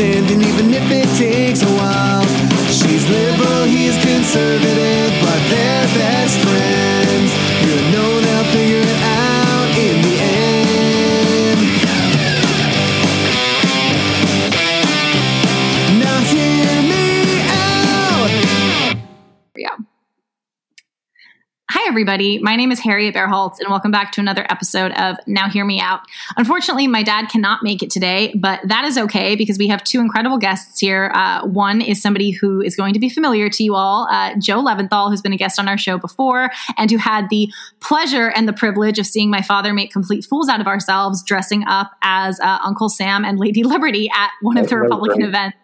[0.00, 2.24] understanding, even if it takes a while.
[2.70, 4.89] She's liberal, he's conservative,
[22.00, 22.38] everybody.
[22.38, 25.82] My name is Harriet Bearholtz, and welcome back to another episode of Now Hear Me
[25.82, 26.00] Out.
[26.38, 30.00] Unfortunately, my dad cannot make it today, but that is okay because we have two
[30.00, 31.12] incredible guests here.
[31.14, 34.64] Uh, one is somebody who is going to be familiar to you all, uh, Joe
[34.64, 38.48] Leventhal, who's been a guest on our show before, and who had the pleasure and
[38.48, 42.40] the privilege of seeing my father make complete fools out of ourselves dressing up as
[42.40, 45.54] uh, Uncle Sam and Lady Liberty at one of the Republican events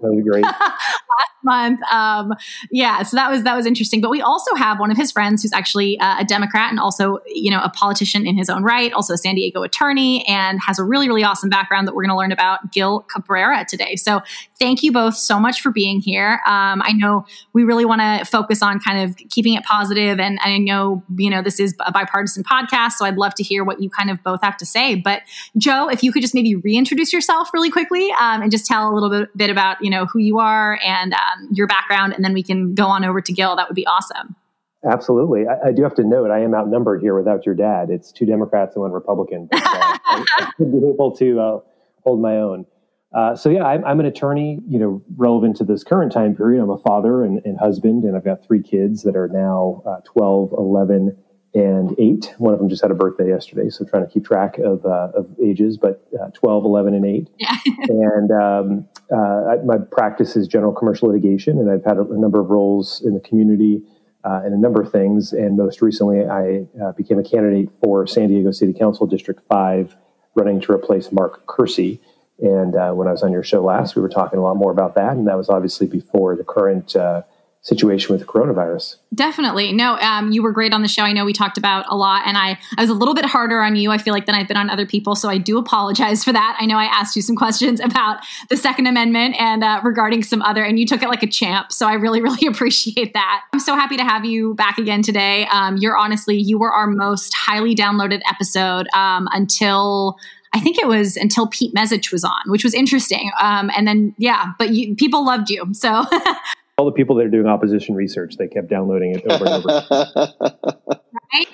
[0.00, 0.46] That was great.
[1.44, 1.80] month.
[1.92, 2.32] Um,
[2.70, 4.00] yeah, so that was that was interesting.
[4.00, 7.18] But we also have one of his friends who's actually uh, a Democrat and also
[7.26, 10.78] you know a politician in his own right, also a San Diego attorney, and has
[10.78, 12.72] a really really awesome background that we're going to learn about.
[12.72, 13.96] Gil Cabrera today.
[13.96, 14.20] So
[14.58, 16.40] thank you both so much for being here.
[16.46, 20.38] Um, I know we really want to focus on kind of keeping it positive, and
[20.42, 23.82] I know you know this is a bipartisan podcast, so I'd love to hear what
[23.82, 24.94] you kind of both have to say.
[24.94, 25.22] But
[25.56, 28.94] Joe, if you could just maybe reintroduce yourself really quickly um, and just tell a
[28.94, 32.32] little bit, bit about you know who you are and um, your background, and then
[32.32, 33.56] we can go on over to Gil.
[33.56, 34.36] That would be awesome.
[34.84, 35.46] Absolutely.
[35.46, 37.88] I, I do have to note, I am outnumbered here without your dad.
[37.90, 39.48] It's two Democrats and one Republican.
[39.62, 41.60] But, uh, I, I should be able to uh,
[42.02, 42.66] hold my own.
[43.14, 46.62] Uh, so yeah, I'm, I'm an attorney, you know, relevant to this current time period.
[46.62, 50.00] I'm a father and, and husband, and I've got three kids that are now uh,
[50.04, 51.16] 12, 11,
[51.54, 52.34] and 8.
[52.38, 55.10] One of them just had a birthday yesterday, so trying to keep track of, uh,
[55.14, 57.28] of ages, but uh, 12, 11, and 8.
[57.38, 57.56] Yeah.
[57.88, 62.18] and um, uh, I, my practice is general commercial litigation, and I've had a, a
[62.18, 63.82] number of roles in the community
[64.24, 65.32] uh, and a number of things.
[65.32, 69.96] And most recently, I uh, became a candidate for San Diego City Council District 5,
[70.34, 72.00] running to replace Mark Kersey.
[72.38, 74.72] And uh, when I was on your show last, we were talking a lot more
[74.72, 77.22] about that, and that was obviously before the current uh,
[77.62, 78.96] situation with coronavirus.
[79.14, 79.72] Definitely.
[79.72, 81.02] No, um, you were great on the show.
[81.02, 83.60] I know we talked about a lot, and I, I was a little bit harder
[83.60, 85.14] on you, I feel like, than I've been on other people.
[85.14, 86.56] So I do apologize for that.
[86.60, 88.18] I know I asked you some questions about
[88.50, 91.70] the Second Amendment and uh, regarding some other, and you took it like a champ.
[91.72, 93.42] So I really, really appreciate that.
[93.52, 95.46] I'm so happy to have you back again today.
[95.52, 100.18] Um, you're honestly, you were our most highly downloaded episode um, until.
[100.54, 103.30] I think it was until Pete Mezich was on, which was interesting.
[103.40, 105.64] Um, and then, yeah, but you, people loved you.
[105.72, 106.04] So
[106.78, 110.98] All the people that are doing opposition research, they kept downloading it over and over.
[111.34, 111.46] Right?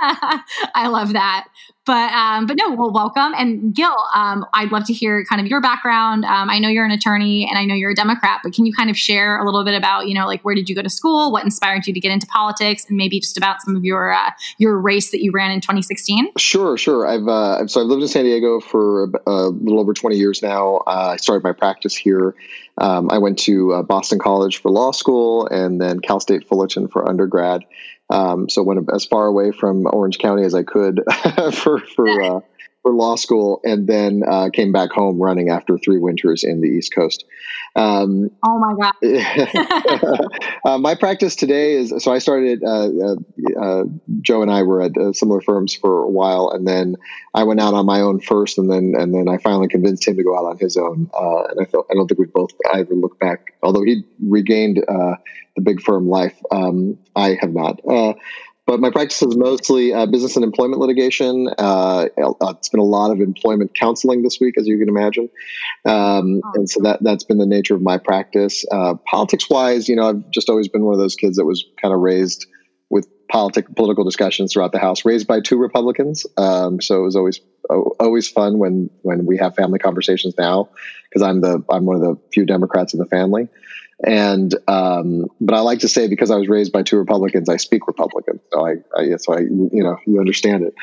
[0.74, 1.48] I love that.
[1.88, 3.32] But um, but no, well, welcome.
[3.34, 6.26] And Gil, um, I'd love to hear kind of your background.
[6.26, 8.74] Um, I know you're an attorney and I know you're a Democrat, but can you
[8.74, 10.90] kind of share a little bit about, you know, like where did you go to
[10.90, 11.32] school?
[11.32, 12.84] What inspired you to get into politics?
[12.90, 16.32] And maybe just about some of your uh, your race that you ran in 2016?
[16.36, 17.06] Sure, sure.
[17.06, 20.42] I've uh, so I've lived in San Diego for a, a little over twenty years
[20.42, 20.82] now.
[20.86, 22.34] Uh, I started my practice here.
[22.76, 26.86] Um, I went to uh, Boston College for law school, and then Cal State Fullerton
[26.88, 27.64] for undergrad.
[28.10, 31.02] Um, so went as far away from Orange County as I could
[31.52, 32.40] for for uh,
[32.82, 36.68] for law school, and then uh, came back home running after three winters in the
[36.68, 37.24] East Coast.
[37.78, 38.94] Um, Oh my God.
[40.64, 42.62] uh, my practice today is so I started.
[42.62, 43.16] Uh, uh,
[43.60, 43.84] uh,
[44.20, 46.96] Joe and I were at uh, similar firms for a while, and then
[47.34, 50.16] I went out on my own first, and then and then I finally convinced him
[50.16, 51.08] to go out on his own.
[51.14, 53.54] Uh, and I felt I don't think we both ever looked back.
[53.62, 55.14] Although he regained uh,
[55.54, 57.80] the big firm life, um, I have not.
[58.68, 61.48] Uh, but my practice is mostly uh, business and employment litigation.
[61.58, 65.28] Uh, uh, it's been a lot of employment counseling this week, as you can imagine,
[65.84, 68.64] um, and so that that's been the nature of my practice.
[68.70, 71.64] Uh, politics wise, you know, I've just always been one of those kids that was
[71.80, 72.46] kind of raised
[72.90, 76.26] with politic political discussions throughout the house, raised by two Republicans.
[76.36, 80.68] Um, so it was always always fun when when we have family conversations now
[81.08, 83.48] because I'm the I'm one of the few Democrats in the family.
[84.04, 87.56] And um, but I like to say because I was raised by two Republicans, I
[87.56, 88.38] speak Republican.
[88.52, 90.74] So I, I so I you know you understand it.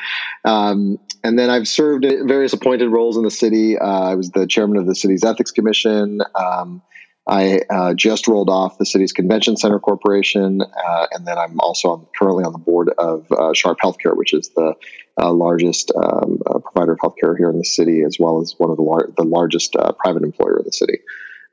[0.44, 3.78] Um, and then I've served various appointed roles in the city.
[3.78, 6.20] Uh, I was the chairman of the city's ethics commission.
[6.34, 6.82] Um,
[7.26, 11.88] I uh, just rolled off the city's convention center corporation, uh, and then I'm also
[11.90, 14.74] on, currently on the board of uh, Sharp Healthcare, which is the
[15.20, 18.70] uh, largest um, uh, provider of healthcare here in the city, as well as one
[18.70, 21.00] of the lar- the largest uh, private employer in the city.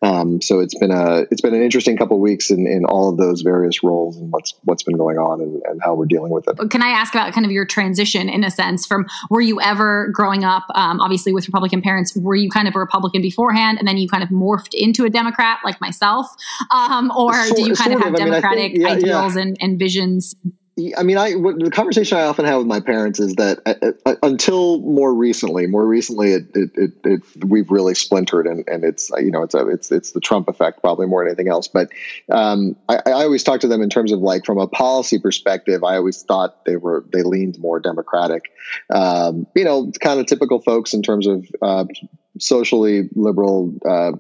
[0.02, 3.10] Um, so it's been a it's been an interesting couple of weeks in, in all
[3.10, 6.32] of those various roles and what's what's been going on and, and how we're dealing
[6.32, 6.70] with it.
[6.70, 10.10] Can I ask about kind of your transition in a sense from were you ever
[10.14, 13.88] growing up, um, obviously with Republican parents, were you kind of a Republican beforehand and
[13.88, 16.28] then you kind of morphed into a Democrat like myself?
[16.72, 18.22] Um, or Sort- did you kind of sort have of.
[18.22, 18.94] I mean, Democratic think- yeah, yeah.
[18.96, 20.36] ideals And, and visions
[20.98, 24.16] I mean, I the conversation I often have with my parents is that uh, uh,
[24.24, 29.12] until more recently, more recently, it, it, it, it, we've really splintered, and, and it's
[29.12, 31.68] you know it's a it's it's the Trump effect probably more than anything else.
[31.68, 31.90] But
[32.32, 35.84] um, I, I, always talk to them in terms of like from a policy perspective.
[35.84, 38.52] I always thought they were they leaned more Democratic,
[38.92, 41.86] um, you know, kind of typical folks in terms of uh,
[42.40, 43.76] socially liberal.
[43.86, 44.14] Uh,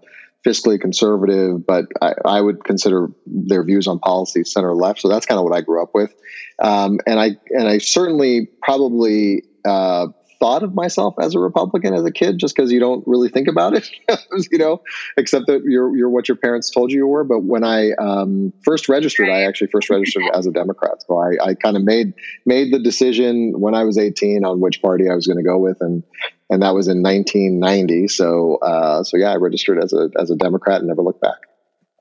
[0.46, 5.00] fiscally conservative, but I, I, would consider their views on policy center left.
[5.00, 6.14] So that's kind of what I grew up with,
[6.62, 10.08] um, and I and I certainly probably uh,
[10.44, 13.48] thought of myself as a Republican as a kid, just because you don't really think
[13.48, 13.90] about it,
[14.52, 14.82] you know,
[15.16, 17.24] except that you're you're what your parents told you you were.
[17.24, 21.02] But when I um, first registered, I actually first registered as a Democrat.
[21.08, 22.14] So I, I kind of made
[22.46, 25.58] made the decision when I was 18 on which party I was going to go
[25.58, 26.04] with, and
[26.50, 28.10] and that was in 1990.
[28.10, 31.53] So uh, so yeah, I registered as a as a Democrat and never looked back.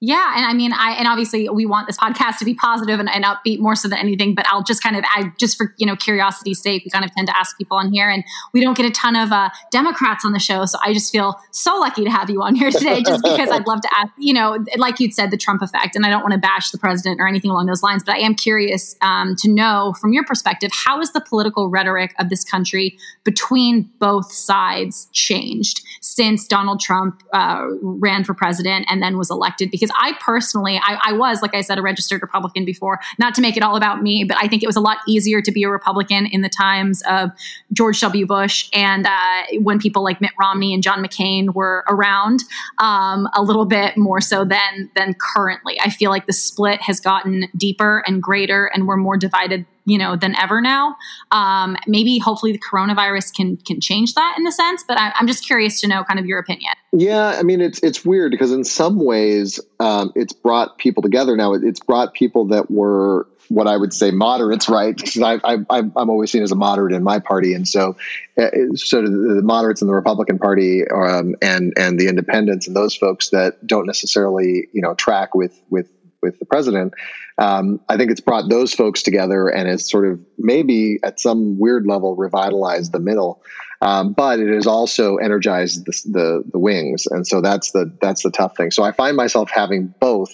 [0.04, 3.08] Yeah, and I mean, I and obviously we want this podcast to be positive and,
[3.08, 4.34] and upbeat more so than anything.
[4.34, 7.14] But I'll just kind of, I just for you know curiosity's sake, we kind of
[7.14, 10.24] tend to ask people on here, and we don't get a ton of uh, Democrats
[10.24, 13.00] on the show, so I just feel so lucky to have you on here today,
[13.06, 16.04] just because I'd love to ask, you know, like you'd said, the Trump effect, and
[16.04, 18.34] I don't want to bash the president or anything along those lines, but I am
[18.34, 22.98] curious um, to know from your perspective, how has the political rhetoric of this country
[23.22, 29.70] between both sides changed since Donald Trump uh, ran for president and then was elected?
[29.70, 33.40] Because I personally, I, I, was, like I said, a registered Republican before, not to
[33.40, 35.62] make it all about me, but I think it was a lot easier to be
[35.62, 37.30] a Republican in the times of
[37.72, 38.26] George W.
[38.26, 42.44] Bush and uh, when people like Mitt Romney and John McCain were around
[42.78, 45.78] um, a little bit more so than, than currently.
[45.80, 49.98] I feel like the split has gotten deeper and greater and we're more divided you
[49.98, 50.96] know than ever now.
[51.30, 55.26] Um, maybe hopefully the coronavirus can can change that in the sense but I, am
[55.26, 56.72] just curious to know kind of your opinion.
[56.92, 61.36] Yeah i mean it's it's weird because in some ways um, it's brought people together.
[61.36, 64.96] Now it's brought people that were what I would say moderates, right?
[64.96, 65.38] Because I,
[65.68, 67.96] I'm always seen as a moderate in my party, and so
[68.38, 72.94] uh, so the moderates in the Republican Party um, and and the independents and those
[72.94, 75.88] folks that don't necessarily you know track with with
[76.22, 76.94] with the president.
[77.38, 81.58] Um, I think it's brought those folks together and has sort of maybe at some
[81.58, 83.42] weird level revitalized the middle.
[83.80, 88.22] Um, but it has also energized the, the, the wings, and so that's the that's
[88.22, 88.70] the tough thing.
[88.70, 90.30] So I find myself having both.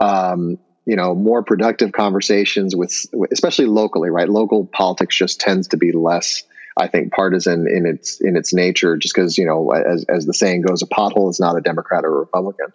[0.00, 2.94] Um, you know, more productive conversations with,
[3.30, 4.26] especially locally, right?
[4.26, 6.44] Local politics just tends to be less
[6.78, 10.34] I think partisan in its in its nature, just because you know, as as the
[10.34, 12.72] saying goes, a pothole is not a Democrat or a Republican.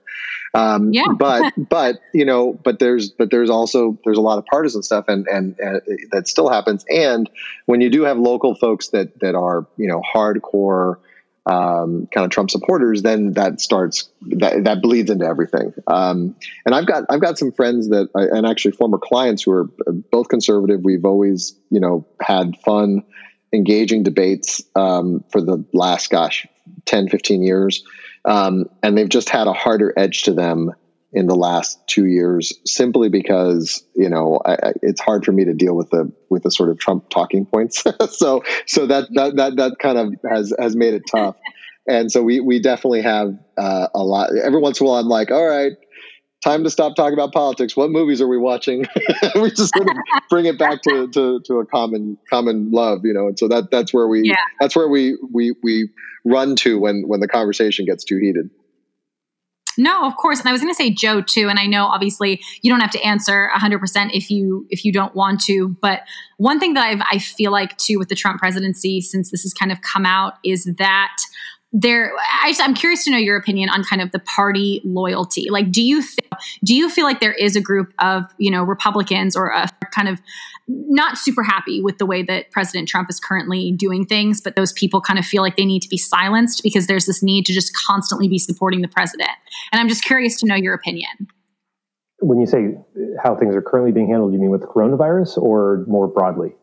[0.53, 1.07] Um, yeah.
[1.17, 5.05] but but you know, but there's but there's also there's a lot of partisan stuff,
[5.07, 6.85] and, and and that still happens.
[6.89, 7.29] And
[7.65, 10.97] when you do have local folks that that are you know hardcore.
[11.45, 15.73] Um, kind of Trump supporters, then that starts that, that bleeds into everything.
[15.87, 19.65] Um, and I've got I've got some friends that and actually former clients who are
[20.09, 20.85] both conservative.
[20.85, 23.03] We've always you know had fun
[23.53, 26.47] engaging debates um, for the last, gosh,
[26.85, 27.83] 10, 15 years.
[28.25, 30.71] Um, and they've just had a harder edge to them
[31.13, 35.45] in the last two years simply because you know I, I, it's hard for me
[35.45, 37.83] to deal with the with the sort of Trump talking points.
[38.09, 41.35] so so that, that that that kind of has has made it tough.
[41.87, 44.29] And so we we definitely have uh, a lot.
[44.35, 45.73] Every once in a while, I'm like, all right,
[46.43, 47.75] time to stop talking about politics.
[47.75, 48.85] What movies are we watching?
[49.35, 49.95] we just sort of
[50.29, 53.27] bring it back to, to, to, a common common love, you know.
[53.27, 54.35] And so that that's where we yeah.
[54.59, 55.89] that's where we we we
[56.25, 58.49] run to when when the conversation gets too heated.
[59.77, 60.39] No, of course.
[60.39, 61.49] And I was going to say Joe too.
[61.49, 65.15] And I know obviously you don't have to answer 100% if you if you don't
[65.15, 65.69] want to.
[65.81, 66.01] But
[66.37, 69.53] one thing that I've, I feel like too with the Trump presidency, since this has
[69.53, 71.15] kind of come out, is that
[71.73, 72.13] there
[72.43, 75.49] I, am curious to know your opinion on kind of the party loyalty.
[75.49, 76.29] Like do you th-
[76.63, 80.07] do you feel like there is a group of you know republicans or a kind
[80.07, 80.21] of
[80.67, 84.71] not super happy with the way that president trump is currently doing things but those
[84.73, 87.53] people kind of feel like they need to be silenced because there's this need to
[87.53, 89.31] just constantly be supporting the president?
[89.71, 91.27] And i'm just curious to know your opinion.
[92.19, 92.77] When you say
[93.21, 96.53] how things are currently being handled do you mean with the coronavirus or more broadly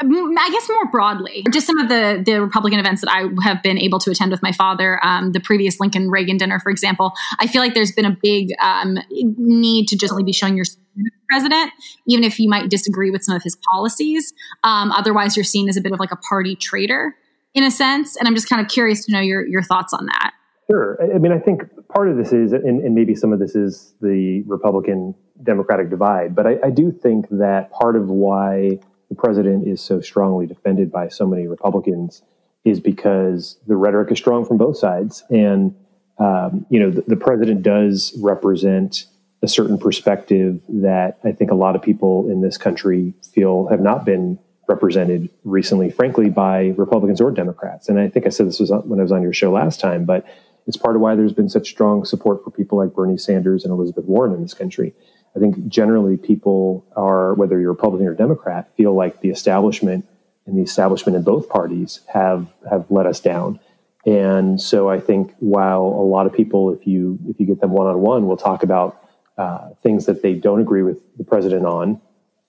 [0.00, 3.78] I guess more broadly, just some of the the Republican events that I have been
[3.78, 7.12] able to attend with my father, um, the previous Lincoln Reagan dinner, for example.
[7.38, 10.66] I feel like there's been a big um, need to just be showing your
[11.28, 11.72] president,
[12.06, 14.32] even if you might disagree with some of his policies.
[14.64, 17.16] Um, otherwise, you're seen as a bit of like a party traitor
[17.54, 18.16] in a sense.
[18.16, 20.32] And I'm just kind of curious to know your your thoughts on that.
[20.70, 20.98] Sure.
[21.14, 23.94] I mean, I think part of this is, and, and maybe some of this is
[24.00, 28.78] the Republican Democratic divide, but I, I do think that part of why
[29.12, 32.22] the president is so strongly defended by so many Republicans
[32.64, 35.22] is because the rhetoric is strong from both sides.
[35.28, 35.74] And,
[36.18, 39.04] um, you know, the, the, president does represent
[39.42, 43.80] a certain perspective that I think a lot of people in this country feel have
[43.80, 47.90] not been represented recently, frankly, by Republicans or Democrats.
[47.90, 50.06] And I think I said this was when I was on your show last time,
[50.06, 50.24] but
[50.66, 53.72] it's part of why there's been such strong support for people like Bernie Sanders and
[53.72, 54.94] Elizabeth Warren in this country.
[55.34, 60.06] I think generally people are, whether you're Republican or Democrat, feel like the establishment
[60.46, 63.60] and the establishment in both parties have have let us down.
[64.04, 67.70] And so I think while a lot of people, if you if you get them
[67.70, 69.02] one on one, will talk about
[69.38, 72.00] uh, things that they don't agree with the president on,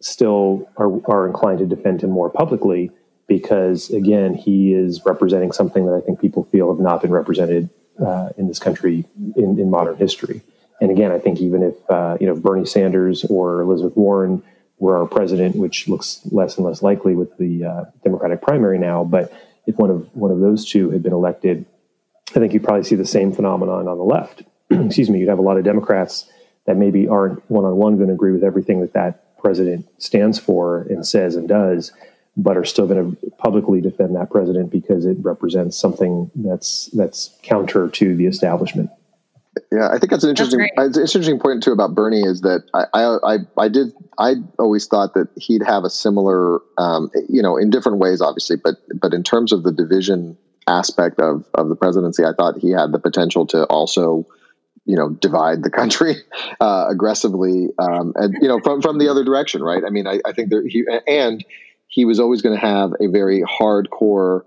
[0.01, 2.91] still are, are inclined to defend him more publicly
[3.27, 7.69] because again he is representing something that I think people feel have not been represented
[8.03, 9.05] uh, in this country
[9.37, 10.41] in, in modern history.
[10.81, 14.43] And again, I think even if uh, you know Bernie Sanders or Elizabeth Warren
[14.79, 19.03] were our president, which looks less and less likely with the uh, Democratic primary now,
[19.03, 19.31] but
[19.65, 21.65] if one of one of those two had been elected,
[22.31, 24.43] I think you'd probably see the same phenomenon on the left.
[24.69, 26.29] Excuse me, you'd have a lot of Democrats
[26.65, 30.39] that maybe aren't one on one going to agree with everything that that president stands
[30.39, 31.91] for and says and does,
[32.37, 37.37] but are still going to publicly defend that president because it represents something that's that's
[37.43, 38.89] counter to the establishment.
[39.73, 40.67] Yeah, I think that's an interesting.
[40.75, 44.85] That's an interesting point too about Bernie is that I, I, I did I always
[44.85, 49.15] thought that he'd have a similar, um, you know, in different ways, obviously, but but
[49.15, 50.37] in terms of the division
[50.67, 54.27] aspect of of the presidency, I thought he had the potential to also,
[54.85, 56.17] you know, divide the country
[56.61, 59.83] uh, aggressively, um, and you know, from from the other direction, right?
[59.83, 61.43] I mean, I, I think there he and
[61.87, 64.41] he was always going to have a very hardcore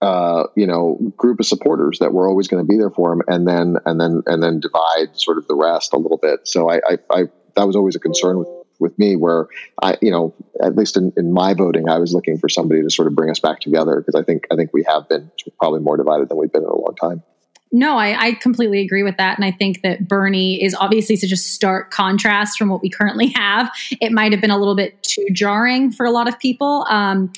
[0.00, 3.22] uh, you know, group of supporters that were always going to be there for him,
[3.26, 6.46] and then and then and then divide sort of the rest a little bit.
[6.46, 7.22] So I, I, I
[7.56, 9.48] that was always a concern with with me, where
[9.82, 12.90] I, you know, at least in, in my voting, I was looking for somebody to
[12.90, 15.80] sort of bring us back together because I think I think we have been probably
[15.80, 17.22] more divided than we've been in a long time.
[17.70, 19.36] No, I, I, completely agree with that.
[19.36, 23.26] And I think that Bernie is obviously such a stark contrast from what we currently
[23.36, 23.70] have.
[24.00, 26.86] It might have been a little bit too jarring for a lot of people.
[26.88, 27.32] Um,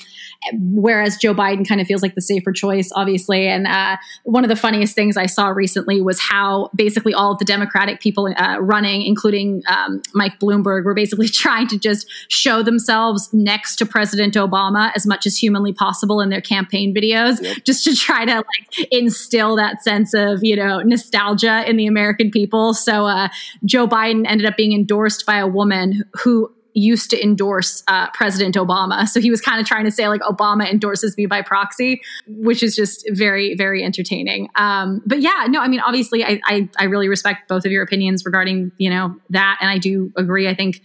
[0.53, 3.47] whereas Joe Biden kind of feels like the safer choice, obviously.
[3.47, 7.39] And uh, one of the funniest things I saw recently was how basically all of
[7.39, 12.63] the Democratic people uh, running, including um, Mike Bloomberg, were basically trying to just show
[12.63, 17.63] themselves next to President Obama as much as humanly possible in their campaign videos, yep.
[17.63, 22.31] just to try to like instill that sense of you know nostalgia in the American
[22.31, 22.73] people.
[22.73, 23.27] So uh,
[23.65, 28.55] Joe Biden ended up being endorsed by a woman who used to endorse uh, President
[28.55, 29.05] Obama.
[29.05, 32.63] So he was kind of trying to say, like, Obama endorses me by proxy, which
[32.63, 34.47] is just very, very entertaining.
[34.55, 37.83] Um, but yeah, no, I mean, obviously, I, I, I really respect both of your
[37.83, 39.57] opinions regarding, you know, that.
[39.59, 40.47] And I do agree.
[40.47, 40.81] I think.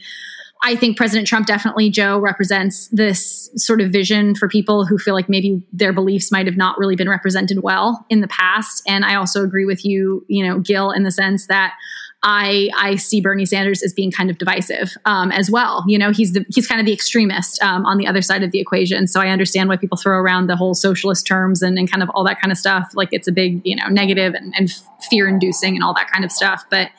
[0.63, 5.15] I think President Trump definitely, Joe, represents this sort of vision for people who feel
[5.15, 8.83] like maybe their beliefs might have not really been represented well in the past.
[8.87, 11.75] And I also agree with you, you know, Gil, in the sense that
[12.23, 15.85] I I see Bernie Sanders as being kind of divisive um, as well.
[15.87, 18.51] You know, he's the he's kind of the extremist um, on the other side of
[18.51, 19.07] the equation.
[19.07, 22.11] So I understand why people throw around the whole socialist terms and, and kind of
[22.11, 22.91] all that kind of stuff.
[22.95, 24.73] Like it's a big you know negative and, and
[25.09, 26.65] fear inducing and all that kind of stuff.
[26.71, 26.91] But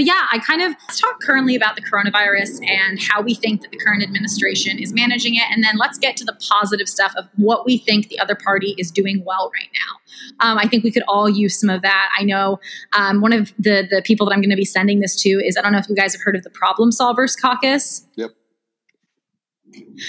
[0.00, 3.60] but yeah, I kind of let's talk currently about the coronavirus and how we think
[3.60, 5.42] that the current administration is managing it.
[5.50, 8.74] And then let's get to the positive stuff of what we think the other party
[8.78, 10.48] is doing well right now.
[10.52, 12.08] Um, I think we could all use some of that.
[12.18, 12.60] I know
[12.94, 15.58] um, one of the, the people that I'm going to be sending this to is
[15.58, 18.06] I don't know if you guys have heard of the Problem Solvers Caucus.
[18.16, 18.30] Yep.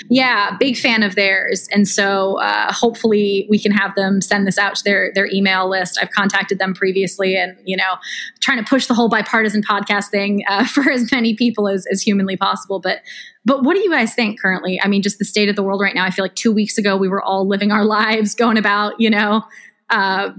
[0.09, 4.57] Yeah, big fan of theirs, and so uh, hopefully we can have them send this
[4.57, 5.99] out to their their email list.
[6.01, 7.97] I've contacted them previously, and you know,
[8.39, 12.01] trying to push the whole bipartisan podcast thing uh, for as many people as, as
[12.01, 12.79] humanly possible.
[12.79, 13.01] But
[13.45, 14.79] but what do you guys think currently?
[14.81, 16.05] I mean, just the state of the world right now.
[16.05, 19.09] I feel like two weeks ago we were all living our lives, going about, you
[19.09, 19.43] know.
[19.89, 20.31] Uh,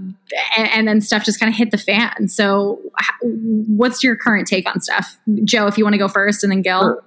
[0.57, 2.27] and, and, then stuff just kind of hit the fan.
[2.27, 2.81] So,
[3.21, 5.67] what's your current take on stuff, Joe?
[5.67, 6.81] If you want to go first, and then Gil.
[6.81, 7.03] Sure.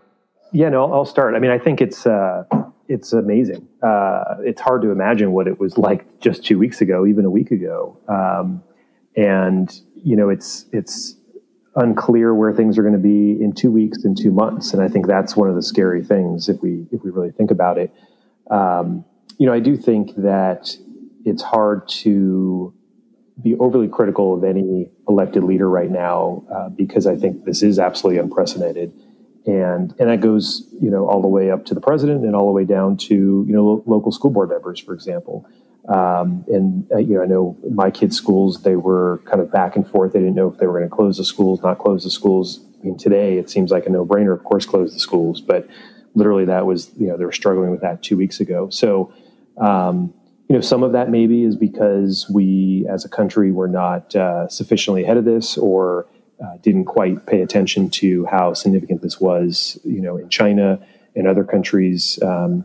[0.57, 1.35] Yeah, no, I'll start.
[1.35, 2.45] I mean, I think it's uh,
[2.89, 3.69] it's amazing.
[3.83, 7.31] Uh, it's hard to imagine what it was like just two weeks ago, even a
[7.31, 8.63] week ago, um,
[9.15, 9.71] and
[10.03, 11.17] you know, it's it's
[11.75, 14.89] unclear where things are going to be in two weeks in two months, and I
[14.89, 17.93] think that's one of the scary things if we if we really think about it.
[18.51, 19.05] Um,
[19.37, 20.75] you know, I do think that
[21.27, 22.73] it's hard to
[23.43, 27.79] be overly critical of any elected leader right now uh, because I think this is
[27.79, 28.95] absolutely unprecedented
[29.47, 32.47] and and that goes you know all the way up to the president and all
[32.47, 33.15] the way down to
[33.47, 35.49] you know lo- local school board members, for example.
[35.89, 39.77] Um, and uh, you know, I know my kids' schools they were kind of back
[39.77, 40.13] and forth.
[40.13, 42.61] They didn't know if they were going to close the schools, not close the schools.
[42.81, 44.35] I mean, today it seems like a no-brainer.
[44.35, 45.69] Of course, close the schools, but
[46.15, 48.69] literally that was you know they were struggling with that two weeks ago.
[48.71, 49.13] So.
[49.59, 50.13] Um,
[50.49, 54.47] you know, some of that maybe is because we, as a country, were not uh,
[54.47, 56.07] sufficiently ahead of this, or
[56.43, 60.79] uh, didn't quite pay attention to how significant this was, you know, in China
[61.15, 62.19] and other countries.
[62.23, 62.65] Um,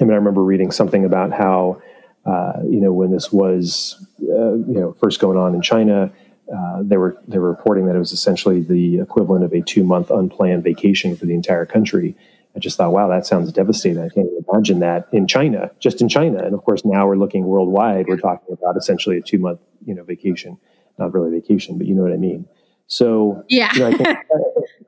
[0.00, 1.82] I mean, I remember reading something about how,
[2.24, 6.12] uh, you know, when this was, uh, you know, first going on in China,
[6.54, 9.84] uh, they were they were reporting that it was essentially the equivalent of a two
[9.84, 12.16] month unplanned vacation for the entire country.
[12.54, 14.02] I just thought, wow, that sounds devastating.
[14.02, 16.44] I can't imagine that in China, just in China.
[16.44, 18.06] And of course, now we're looking worldwide.
[18.08, 20.58] We're talking about essentially a two month, you know, vacation.
[20.98, 22.46] Not really vacation, but you know what I mean.
[22.92, 24.18] So, yeah, you know, I think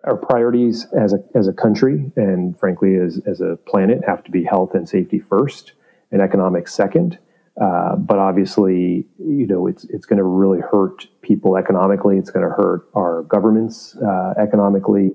[0.05, 4.31] our priorities as a as a country and frankly as as a planet have to
[4.31, 5.73] be health and safety first,
[6.13, 7.19] and economics second.
[7.61, 12.19] Uh, but obviously, you know, it's it's going to really hurt people economically.
[12.19, 15.13] It's going to hurt our governments uh, economically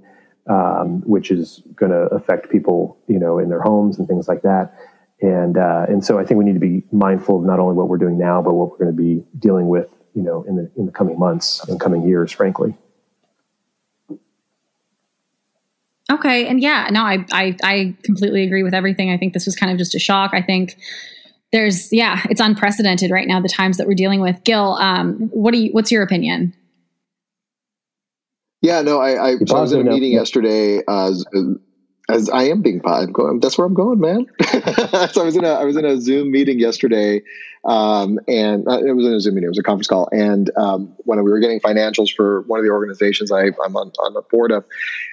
[0.49, 4.41] um, which is going to affect people, you know, in their homes and things like
[4.41, 4.73] that.
[5.21, 7.87] And uh, and so I think we need to be mindful of not only what
[7.87, 10.71] we're doing now, but what we're going to be dealing with, you know, in the
[10.75, 12.75] in the coming months and coming years, frankly.
[16.11, 19.11] Okay, and yeah, no, I, I I completely agree with everything.
[19.11, 20.31] I think this was kind of just a shock.
[20.33, 20.77] I think
[21.51, 24.43] there's yeah, it's unprecedented right now the times that we're dealing with.
[24.43, 25.71] Gil, um, what do you?
[25.71, 26.53] What's your opinion?
[28.61, 30.83] Yeah, no, I, I, so I was in a meeting yesterday.
[30.85, 31.13] Uh,
[32.09, 33.39] as, I am being I'm going.
[33.39, 34.25] That's where I'm going, man.
[35.11, 37.21] so I was in a I was in a Zoom meeting yesterday,
[37.63, 39.45] um, and uh, it was in a Zoom meeting.
[39.45, 42.65] It was a conference call, and um, when we were getting financials for one of
[42.65, 44.65] the organizations I, am on, on the board of,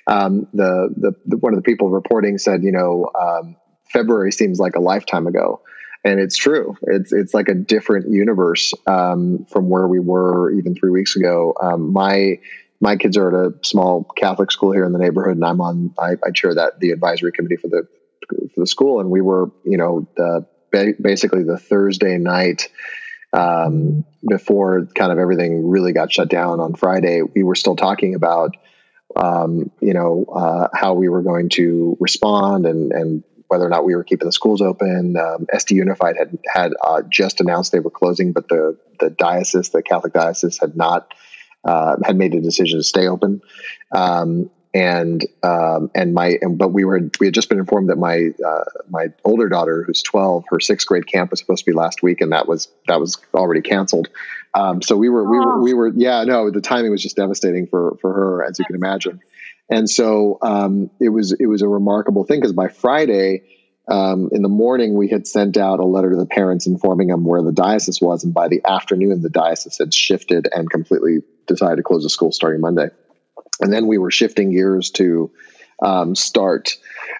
[0.06, 3.56] um, the, the, the one of the people reporting said, you know, um,
[3.92, 5.60] February seems like a lifetime ago
[6.06, 6.76] and it's true.
[6.82, 11.54] It's it's like a different universe um, from where we were even three weeks ago.
[11.60, 12.38] Um, my
[12.80, 15.94] my kids are at a small Catholic school here in the neighborhood, and I'm on.
[15.98, 17.86] I, I chair that the advisory committee for the
[18.28, 20.46] for the school, and we were, you know, the
[21.00, 22.68] basically the Thursday night
[23.32, 27.22] um, before kind of everything really got shut down on Friday.
[27.22, 28.56] We were still talking about,
[29.14, 33.84] um, you know, uh, how we were going to respond and and whether or not
[33.84, 35.16] we were keeping the schools open.
[35.16, 39.70] Um, SD Unified had had uh, just announced they were closing, but the the diocese,
[39.70, 41.14] the Catholic diocese, had not
[41.66, 43.42] uh, had made a decision to stay open.
[43.92, 47.96] Um, and um, and my and, but we were we had just been informed that
[47.96, 51.74] my uh, my older daughter who's 12 her sixth grade camp was supposed to be
[51.74, 54.08] last week and that was that was already canceled.
[54.52, 57.66] Um, so we were we were we were yeah no the timing was just devastating
[57.66, 59.20] for for her as you can imagine.
[59.70, 63.44] And so um, it was it was a remarkable thing because by Friday
[63.88, 67.24] um, in the morning, we had sent out a letter to the parents informing them
[67.24, 71.76] where the diocese was, and by the afternoon, the diocese had shifted and completely decided
[71.76, 72.88] to close the school starting Monday.
[73.60, 75.30] And then we were shifting gears to
[75.80, 76.76] um, start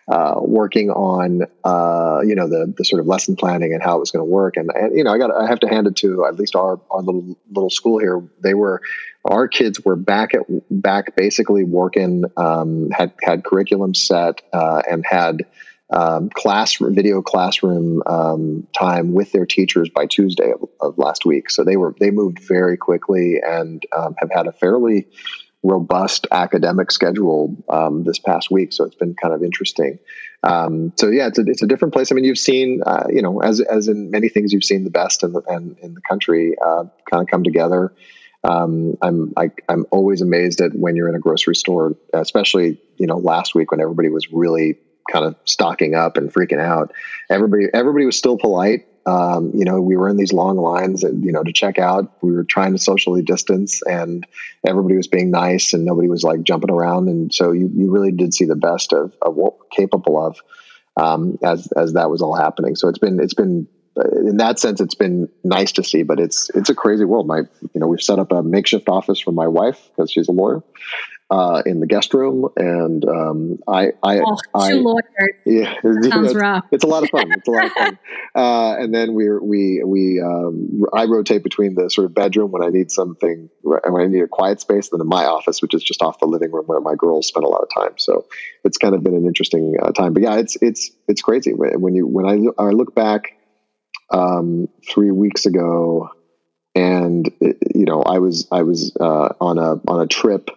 [0.08, 4.00] uh, working on uh, you know the the sort of lesson planning and how it
[4.00, 4.56] was going to work.
[4.56, 6.80] And, and you know, I got I have to hand it to at least our
[6.90, 8.22] our little little school here.
[8.42, 8.82] They were
[9.24, 15.04] our kids were back at back basically working um, had had curriculum set uh, and
[15.06, 15.44] had
[15.90, 21.48] um, class video classroom um, time with their teachers by Tuesday of, of, last week.
[21.48, 25.06] So they were they moved very quickly and um, have had a fairly
[25.62, 28.72] robust academic schedule um, this past week.
[28.72, 29.98] So it's been kind of interesting.
[30.42, 32.10] Um, so yeah, it's a, it's a different place.
[32.10, 34.90] I mean, you've seen uh, you know as as in many things, you've seen the
[34.90, 37.92] best in the in, in the country uh, kind of come together.
[38.42, 41.94] Um, I'm I, am i am always amazed at when you're in a grocery store,
[42.12, 44.78] especially you know last week when everybody was really
[45.10, 46.92] kind of stocking up and freaking out.
[47.30, 48.86] Everybody, everybody was still polite.
[49.06, 52.12] Um, you know, we were in these long lines, and you know, to check out.
[52.22, 54.26] We were trying to socially distance, and
[54.66, 57.08] everybody was being nice, and nobody was like jumping around.
[57.08, 60.40] And so, you, you really did see the best of, of what we're capable of
[60.96, 62.76] um, as as that was all happening.
[62.76, 66.50] So it's been it's been in that sense, it's been nice to see, but it's
[66.54, 67.26] it's a crazy world.
[67.26, 70.32] My you know, we've set up a makeshift office for my wife because she's a
[70.32, 70.62] lawyer,
[71.28, 74.70] uh, in the guest room, and um, I, I, oh, I.
[75.44, 75.74] Yeah,
[76.10, 76.66] sounds rough.
[76.72, 77.30] It's a lot of fun.
[77.32, 77.98] It's a lot of fun.
[78.34, 82.62] Uh, and then we we we um, I rotate between the sort of bedroom when
[82.62, 85.82] I need something when I need a quiet space, then in my office, which is
[85.82, 87.94] just off the living room where my girls spend a lot of time.
[87.96, 88.26] So
[88.62, 90.12] it's kind of been an interesting uh, time.
[90.12, 93.32] But yeah, it's it's it's crazy when you when I I look back
[94.10, 96.10] um, three weeks ago,
[96.74, 100.50] and it, you know I was I was uh, on a on a trip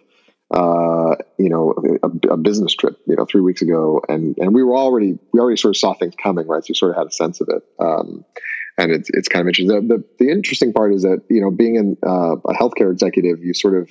[0.50, 4.64] uh, you know, a, a, business trip, you know, three weeks ago, and and we
[4.64, 6.64] were already we already sort of saw things coming, right?
[6.64, 8.24] So we sort of had a sense of it, um,
[8.76, 9.88] and it's it's kind of interesting.
[9.88, 13.44] The, the, the interesting part is that you know, being in, uh, a healthcare executive,
[13.44, 13.90] you sort of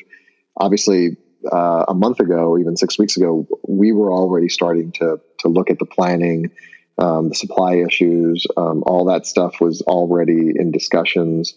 [0.57, 1.15] obviously
[1.49, 5.69] uh, a month ago, even six weeks ago, we were already starting to to look
[5.69, 6.51] at the planning,
[6.97, 11.53] um, the supply issues, um, all that stuff was already in discussions.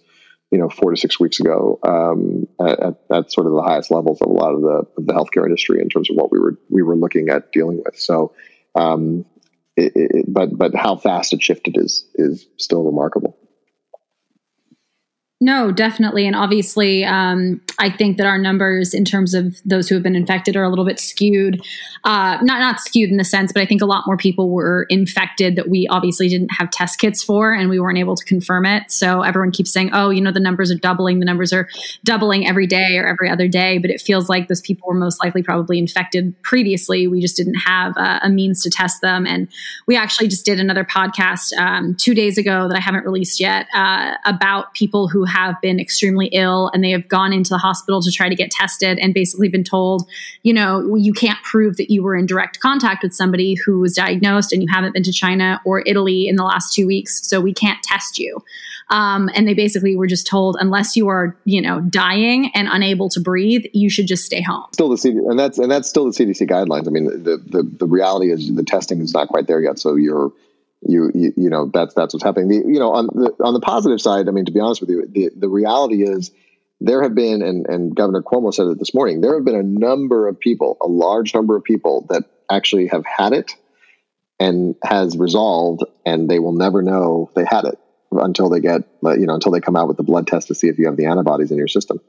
[0.53, 4.21] You know, four to six weeks ago, um, at, at, sort of the highest levels
[4.21, 6.59] of a lot of the of the healthcare industry in terms of what we were
[6.69, 7.99] we were looking at dealing with.
[7.99, 8.35] So,
[8.75, 9.25] um,
[9.77, 13.37] it, it, but but how fast it shifted is is still remarkable.
[15.43, 16.25] No, definitely.
[16.25, 20.15] And obviously, um, I think that our numbers in terms of those who have been
[20.15, 21.61] infected are a little bit skewed.
[22.05, 24.87] Uh, not not skewed in the sense, but I think a lot more people were
[24.89, 28.65] infected that we obviously didn't have test kits for, and we weren't able to confirm
[28.67, 28.85] it.
[28.93, 31.19] So everyone keeps saying, "Oh, you know, the numbers are doubling.
[31.19, 31.69] The numbers are
[32.05, 35.25] doubling every day or every other day." But it feels like those people were most
[35.25, 37.09] likely probably infected previously.
[37.09, 39.27] We just didn't have uh, a means to test them.
[39.27, 39.49] And
[39.89, 43.67] we actually just did another podcast um, two days ago that I haven't released yet
[43.75, 48.01] uh, about people who have been extremely ill and they have gone into the hospital
[48.03, 50.09] to try to get tested and basically been told,
[50.43, 53.95] you know, you can't prove that you were in direct contact with somebody who was
[53.95, 57.41] diagnosed and you haven't been to China or Italy in the last two weeks, so
[57.41, 58.43] we can't test you.
[58.91, 63.09] Um, and they basically were just told, unless you are, you know, dying and unable
[63.11, 64.67] to breathe, you should just stay home.
[64.73, 66.87] Still the CDC, and that's and that's still the CDC guidelines.
[66.87, 69.95] I mean, the the, the reality is the testing is not quite there yet, so
[69.95, 70.31] you're
[70.87, 72.49] you, you, you know that's that's what's happening.
[72.49, 74.91] The, you know on the on the positive side, I mean to be honest with
[74.91, 76.31] you, the the reality is
[76.81, 79.21] there have been and and Governor Cuomo said it this morning.
[79.21, 83.05] There have been a number of people, a large number of people that actually have
[83.07, 83.53] had it
[84.41, 87.79] and has resolved, and they will never know they had it
[88.11, 90.69] until they get you know until they come out with the blood test to see
[90.69, 92.01] if you have the antibodies in your system.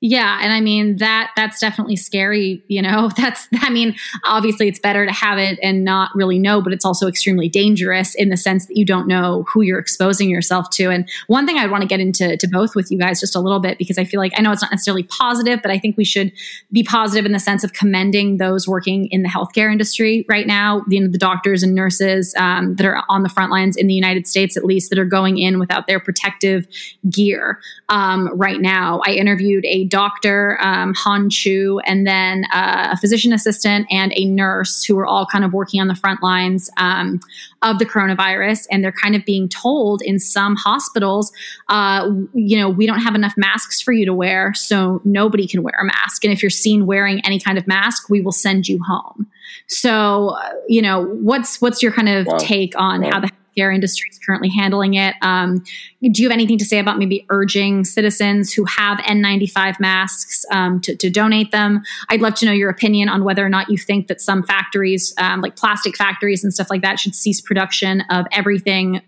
[0.00, 3.10] Yeah, and I mean that that's definitely scary, you know.
[3.16, 6.84] That's I mean, obviously it's better to have it and not really know, but it's
[6.84, 10.90] also extremely dangerous in the sense that you don't know who you're exposing yourself to.
[10.90, 13.40] And one thing I want to get into to both with you guys just a
[13.40, 15.96] little bit because I feel like I know it's not necessarily positive, but I think
[15.96, 16.30] we should
[16.70, 20.84] be positive in the sense of commending those working in the healthcare industry right now,
[20.88, 23.94] you know, the doctors and nurses um, that are on the front lines in the
[23.94, 26.68] United States at least that are going in without their protective
[27.10, 27.58] gear
[27.88, 29.00] um, right now.
[29.04, 34.24] I interviewed a doctor, um, Han Chu, and then uh, a physician assistant and a
[34.26, 37.20] nurse who are all kind of working on the front lines um,
[37.62, 38.66] of the coronavirus.
[38.70, 41.32] And they're kind of being told in some hospitals,
[41.68, 45.62] uh, you know, we don't have enough masks for you to wear, so nobody can
[45.62, 46.24] wear a mask.
[46.24, 49.26] And if you're seen wearing any kind of mask, we will send you home.
[49.66, 52.36] So, uh, you know, what's what's your kind of wow.
[52.38, 53.10] take on wow.
[53.12, 55.14] how the healthcare industry is currently handling it.
[55.22, 55.62] Um,
[56.02, 60.80] do you have anything to say about maybe urging citizens who have N95 masks um,
[60.82, 61.82] to, to, donate them?
[62.10, 65.14] I'd love to know your opinion on whether or not you think that some factories,
[65.18, 69.00] um, like plastic factories and stuff like that, should cease production of everything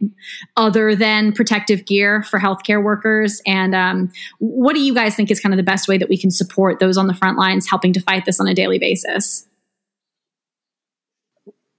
[0.56, 3.40] other than protective gear for healthcare workers.
[3.46, 6.18] And um, what do you guys think is kind of the best way that we
[6.18, 9.46] can support those on the front lines helping to fight this on a daily basis?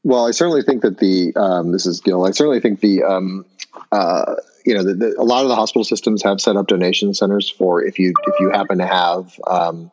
[0.03, 2.25] Well, I certainly think that the um, this is Gil.
[2.25, 3.45] I certainly think the um,
[3.91, 4.35] uh,
[4.65, 7.49] you know the, the, a lot of the hospital systems have set up donation centers
[7.49, 9.91] for if you if you happen to have um,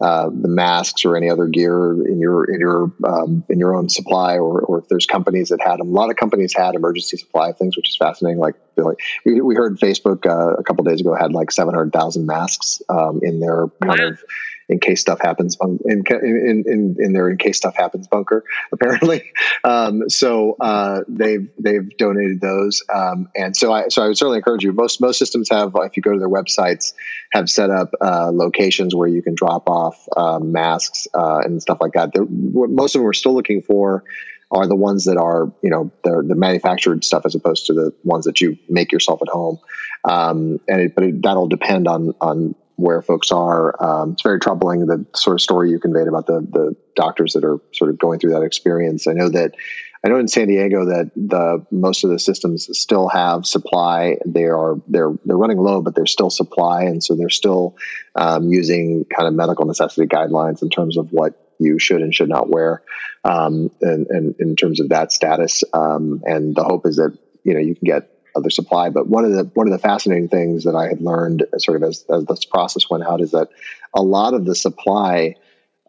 [0.00, 3.88] uh, the masks or any other gear in your in your um, in your own
[3.88, 5.88] supply, or, or if there's companies that had them.
[5.88, 8.38] A lot of companies had emergency supply of things, which is fascinating.
[8.38, 11.92] Like, like we, we heard Facebook uh, a couple days ago had like seven hundred
[11.92, 14.08] thousand masks um, in their kind wow.
[14.10, 14.22] of
[14.68, 19.32] in case stuff happens in in in, in their in case stuff happens bunker apparently.
[19.64, 24.38] Um, so uh, they've they've donated those, um, and so I so I would certainly
[24.38, 24.72] encourage you.
[24.72, 26.92] Most most systems have if you go to their websites
[27.32, 31.78] have set up uh, locations where you can drop off um, masks uh, and stuff
[31.80, 32.12] like that.
[32.12, 34.04] They're, most of them are still looking for
[34.50, 37.92] are the ones that are you know the, the manufactured stuff as opposed to the
[38.04, 39.58] ones that you make yourself at home
[40.04, 43.74] um, and it, but it, that'll depend on on where folks are.
[43.82, 47.44] Um, it's very troubling the sort of story you conveyed about the the doctors that
[47.44, 49.08] are sort of going through that experience.
[49.08, 49.56] I know that
[50.04, 54.18] I know in San Diego that the most of the systems still have supply.
[54.24, 57.76] They are they're they're running low, but there's still supply, and so they're still
[58.14, 62.28] um, using kind of medical necessity guidelines in terms of what you should and should
[62.28, 62.82] not wear,
[63.24, 65.64] um, and, and in terms of that status.
[65.72, 68.08] Um, and the hope is that you know you can get
[68.38, 68.88] other supply.
[68.90, 71.88] But one of the one of the fascinating things that I had learned sort of
[71.88, 73.48] as, as this process went out is that
[73.94, 75.34] a lot of the supply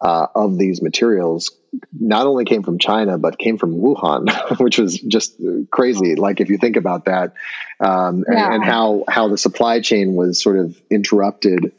[0.00, 1.50] uh, of these materials
[1.98, 5.36] not only came from China but came from Wuhan, which was just
[5.70, 6.14] crazy.
[6.14, 7.34] Like if you think about that,
[7.80, 8.46] um, yeah.
[8.46, 11.72] and, and, how how the supply chain was sort of interrupted.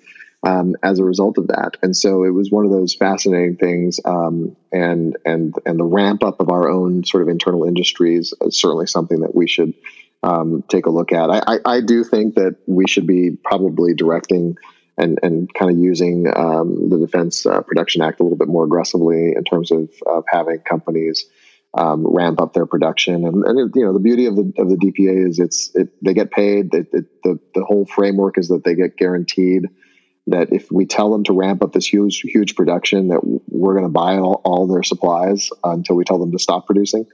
[0.44, 4.00] Um, as a result of that, and so it was one of those fascinating things,
[4.04, 8.60] um, and and and the ramp up of our own sort of internal industries is
[8.60, 9.76] certainly something that we should
[10.24, 11.30] um, take a look at.
[11.30, 14.56] I, I, I, do think that we should be probably directing
[14.98, 18.66] and, and kind of using um, the Defense uh, Production Act a little bit more
[18.66, 21.26] aggressively in terms of, of having companies
[21.74, 23.26] um, ramp up their production.
[23.26, 26.14] And, and, you know, the beauty of the of the DPA is it's it, they
[26.14, 26.74] get paid.
[26.74, 29.70] It, it, the the whole framework is that they get guaranteed
[30.28, 33.86] that if we tell them to ramp up this huge huge production, that we're going
[33.86, 37.06] to buy all, all their supplies until we tell them to stop producing.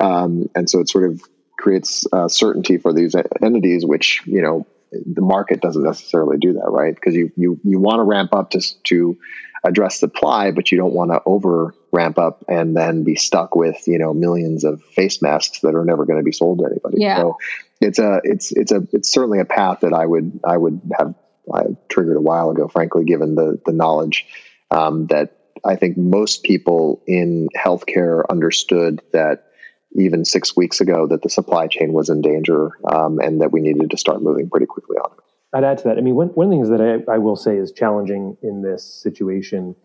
[0.00, 1.22] Um, and so it sort of
[1.64, 6.68] creates uh, certainty for these entities, which you know the market doesn't necessarily do that,
[6.68, 6.94] right?
[6.94, 9.16] Because you you you want to ramp up to to
[9.64, 13.88] address supply, but you don't want to over ramp up and then be stuck with
[13.88, 16.98] you know millions of face masks that are never going to be sold to anybody.
[16.98, 17.16] Yeah.
[17.16, 17.38] So
[17.80, 21.14] it's a it's it's a it's certainly a path that I would I would have
[21.52, 24.26] I triggered a while ago, frankly, given the the knowledge
[24.70, 29.46] um, that I think most people in healthcare understood that
[29.94, 33.60] even six weeks ago that the supply chain was in danger um, and that we
[33.60, 35.24] needed to start moving pretty quickly on it.
[35.54, 35.98] I'd add to that.
[35.98, 38.62] I mean, one, one of the things that I, I will say is challenging in
[38.62, 39.76] this situation,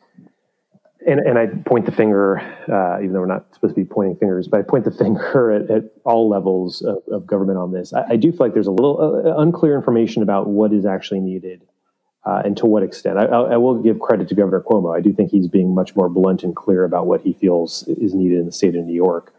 [1.06, 4.18] and, and I point the finger, uh, even though we're not supposed to be pointing
[4.18, 7.94] fingers, but I point the finger at, at all levels of, of, government on this.
[7.94, 11.20] I, I, do feel like there's a little uh, unclear information about what is actually
[11.20, 11.62] needed
[12.26, 13.20] uh, and to what extent.
[13.20, 14.96] I, I, will give credit to Governor Cuomo.
[14.96, 18.14] I do think he's being much more blunt and clear about what he feels is
[18.14, 19.34] needed in the state of New York.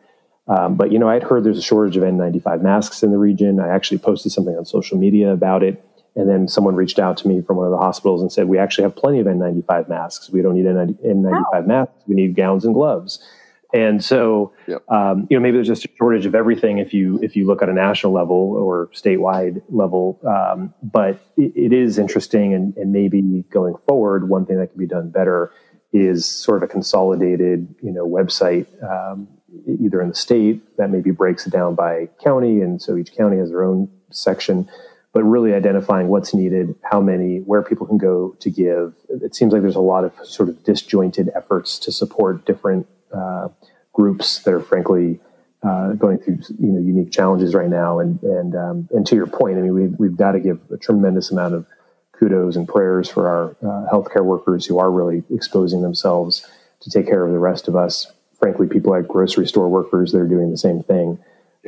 [0.50, 3.60] Um, but you know, I'd heard there's a shortage of N95 masks in the region.
[3.60, 5.82] I actually posted something on social media about it,
[6.16, 8.58] and then someone reached out to me from one of the hospitals and said, "We
[8.58, 10.28] actually have plenty of N95 masks.
[10.30, 11.62] We don't need N95 wow.
[11.64, 11.94] masks.
[12.08, 13.24] We need gowns and gloves."
[13.72, 14.82] And so, yep.
[14.90, 17.62] um, you know, maybe there's just a shortage of everything if you if you look
[17.62, 20.18] at a national level or statewide level.
[20.26, 24.78] Um, but it, it is interesting, and, and maybe going forward, one thing that can
[24.78, 25.52] be done better
[25.92, 29.28] is sort of a consolidated, you know, website um,
[29.66, 33.38] either in the state that maybe breaks it down by county, and so each county
[33.38, 34.68] has their own section.
[35.12, 38.94] But really identifying what's needed, how many, where people can go to give.
[39.08, 43.48] It seems like there's a lot of sort of disjointed efforts to support different uh,
[43.92, 45.18] groups that are frankly
[45.64, 47.98] uh, going through you know unique challenges right now.
[47.98, 50.76] And and um, and to your point, I mean we've we've got to give a
[50.76, 51.66] tremendous amount of
[52.12, 56.46] kudos and prayers for our uh, healthcare workers who are really exposing themselves
[56.80, 60.18] to take care of the rest of us frankly, people like grocery store workers that
[60.18, 61.18] are doing the same thing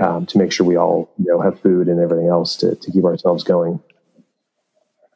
[0.01, 2.91] um, to make sure we all you know have food and everything else to, to
[2.91, 3.81] keep ourselves going.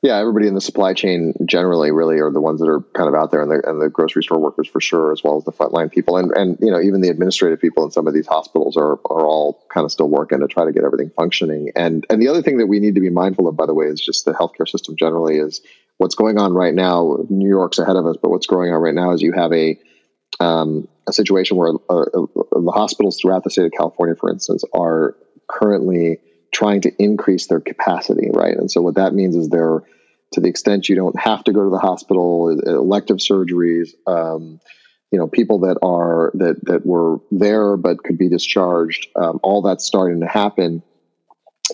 [0.03, 3.14] Yeah, everybody in the supply chain generally really are the ones that are kind of
[3.14, 5.53] out there, and the, and the grocery store workers for sure, as well as the
[5.53, 8.77] frontline people, and and you know even the administrative people in some of these hospitals
[8.77, 11.73] are are all kind of still working to try to get everything functioning.
[11.75, 13.87] And and the other thing that we need to be mindful of, by the way,
[13.87, 15.62] is just the healthcare system generally is
[15.97, 17.25] what's going on right now.
[17.31, 19.79] New York's ahead of us, but what's going on right now is you have a
[20.40, 24.64] um, a situation where uh, uh, the hospitals throughout the state of California, for instance,
[24.73, 25.16] are
[25.49, 26.19] currently
[26.53, 28.57] trying to increase their capacity, right?
[28.57, 29.83] And so what that means is they're,
[30.33, 34.61] to the extent you don't have to go to the hospital, elective surgeries, um,
[35.12, 39.62] you know, people that are that that were there but could be discharged, um, all
[39.62, 40.83] that's starting to happen,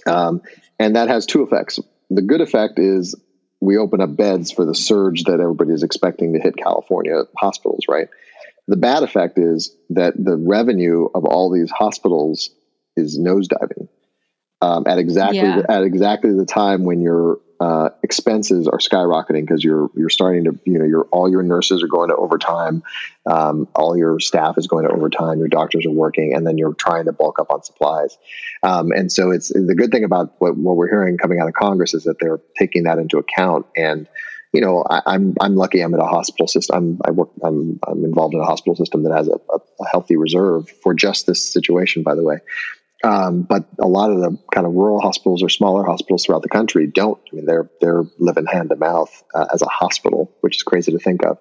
[0.06, 0.42] um,
[0.78, 1.80] and that has two effects.
[2.10, 3.18] The good effect is
[3.60, 7.86] we open up beds for the surge that everybody is expecting to hit California hospitals,
[7.88, 8.08] right?
[8.68, 12.50] The bad effect is that the revenue of all these hospitals
[12.96, 13.88] is nosediving
[14.62, 15.60] um, at exactly yeah.
[15.60, 20.44] the, at exactly the time when your uh, expenses are skyrocketing because you're you're starting
[20.44, 22.82] to you know your all your nurses are going to overtime,
[23.26, 26.74] um, all your staff is going to overtime, your doctors are working, and then you're
[26.74, 28.16] trying to bulk up on supplies.
[28.62, 31.54] Um, and so it's the good thing about what, what we're hearing coming out of
[31.54, 34.08] Congress is that they're taking that into account and
[34.52, 35.80] you know, I, am I'm, I'm lucky.
[35.80, 36.76] I'm in a hospital system.
[36.76, 37.30] I'm, I work.
[37.42, 40.94] I'm I'm involved in a hospital system that has a, a, a healthy reserve for
[40.94, 42.02] just this situation.
[42.02, 42.38] By the way,
[43.02, 46.50] um, but a lot of the kind of rural hospitals or smaller hospitals throughout the
[46.50, 47.18] country don't.
[47.32, 50.92] I mean, they're they're living hand to mouth uh, as a hospital, which is crazy
[50.92, 51.38] to think of.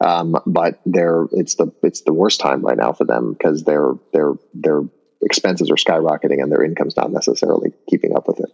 [0.00, 3.92] Um, but they're it's the it's the worst time right now for them because their
[4.12, 4.82] their their
[5.20, 8.50] expenses are skyrocketing and their income's not necessarily keeping up with it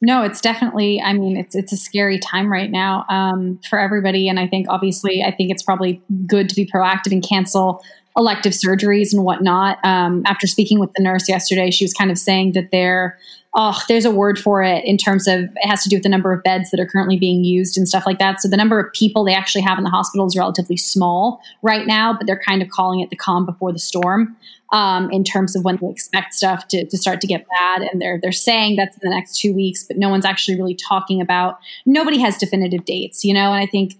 [0.00, 1.00] no, it's definitely.
[1.00, 4.66] I mean, it's it's a scary time right now um, for everybody, and I think
[4.68, 7.82] obviously, I think it's probably good to be proactive and cancel
[8.18, 9.78] elective surgeries and whatnot.
[9.84, 13.16] Um, after speaking with the nurse yesterday, she was kind of saying that there,
[13.54, 16.08] oh, there's a word for it in terms of it has to do with the
[16.08, 18.40] number of beds that are currently being used and stuff like that.
[18.40, 21.86] So the number of people they actually have in the hospital is relatively small right
[21.86, 24.36] now, but they're kind of calling it the calm before the storm
[24.72, 27.82] um, in terms of when they expect stuff to, to start to get bad.
[27.82, 30.74] And they're they're saying that's in the next two weeks, but no one's actually really
[30.74, 31.58] talking about.
[31.86, 33.52] Nobody has definitive dates, you know.
[33.52, 33.94] And I think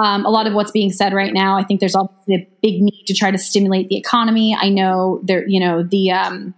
[0.00, 2.82] um, a lot of what's being said right now, I think there's obviously a big
[2.82, 4.56] need to try to stimulate the economy.
[4.58, 6.54] I know there, you know, the um,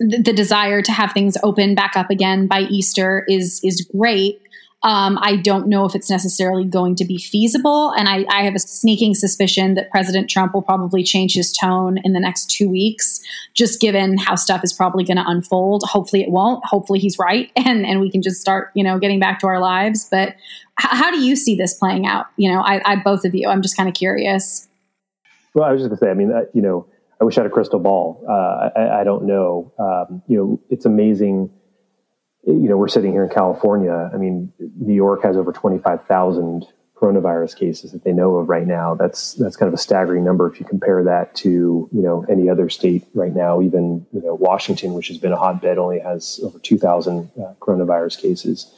[0.00, 4.40] the, the desire to have things open back up again by Easter is is great.
[4.82, 7.92] Um, I don't know if it's necessarily going to be feasible.
[7.92, 11.98] And I, I, have a sneaking suspicion that President Trump will probably change his tone
[12.04, 13.20] in the next two weeks,
[13.54, 15.82] just given how stuff is probably going to unfold.
[15.84, 16.64] Hopefully it won't.
[16.64, 19.60] Hopefully he's right and, and we can just start, you know, getting back to our
[19.60, 20.06] lives.
[20.10, 20.36] But h-
[20.76, 22.26] how do you see this playing out?
[22.36, 24.68] You know, I, I both of you, I'm just kind of curious.
[25.54, 26.86] Well, I was just going to say, I mean, uh, you know,
[27.20, 28.22] I wish I had a crystal ball.
[28.28, 29.72] Uh, I, I, don't know.
[29.78, 31.50] Um, you know, it's amazing
[32.46, 34.10] you know, we're sitting here in California.
[34.12, 36.64] I mean, New York has over 25,000
[36.96, 38.94] coronavirus cases that they know of right now.
[38.94, 41.50] That's that's kind of a staggering number if you compare that to
[41.92, 43.60] you know any other state right now.
[43.60, 48.22] Even you know Washington, which has been a hotbed, only has over 2,000 uh, coronavirus
[48.22, 48.72] cases.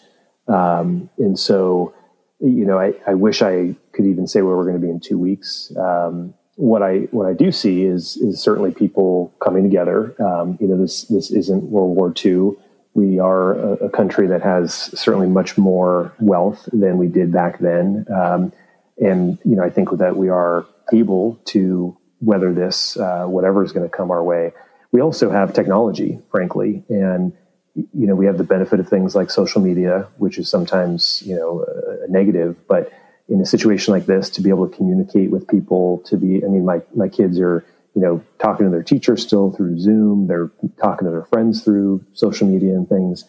[0.49, 1.95] Um, and so,
[2.41, 4.99] you know, I, I, wish I could even say where we're going to be in
[4.99, 5.71] two weeks.
[5.77, 10.17] Um, what I what I do see is is certainly people coming together.
[10.21, 12.57] Um, you know, this this isn't World War II
[12.95, 17.59] we are a, a, country that has certainly much more wealth than we did back
[17.59, 18.07] then.
[18.13, 18.53] Um,
[18.99, 23.73] and, you know, I think that we are able to weather this, uh, whatever is
[23.73, 24.53] going to come our way.
[24.91, 27.33] We also have technology, frankly, and,
[27.75, 31.37] you know, we have the benefit of things like social media, which is sometimes, you
[31.37, 32.93] know, a, a negative, but
[33.29, 36.49] in a situation like this, to be able to communicate with people, to be, I
[36.49, 37.65] mean, my, my kids are,
[37.99, 40.29] you know, talking to their teachers still through Zoom.
[40.29, 43.25] They're talking to their friends through social media and things.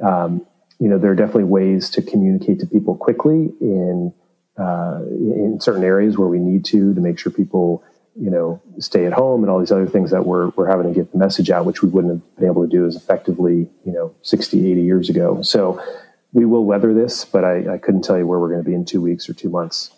[0.00, 0.46] Um,
[0.78, 4.14] you know, there are definitely ways to communicate to people quickly in
[4.56, 7.82] uh, in certain areas where we need to to make sure people,
[8.14, 10.94] you know, stay at home and all these other things that we're we're having to
[10.94, 13.92] get the message out, which we wouldn't have been able to do as effectively, you
[13.92, 15.42] know, 60, 80 years ago.
[15.42, 15.82] So
[16.32, 18.74] we will weather this, but I, I couldn't tell you where we're going to be
[18.76, 19.90] in two weeks or two months.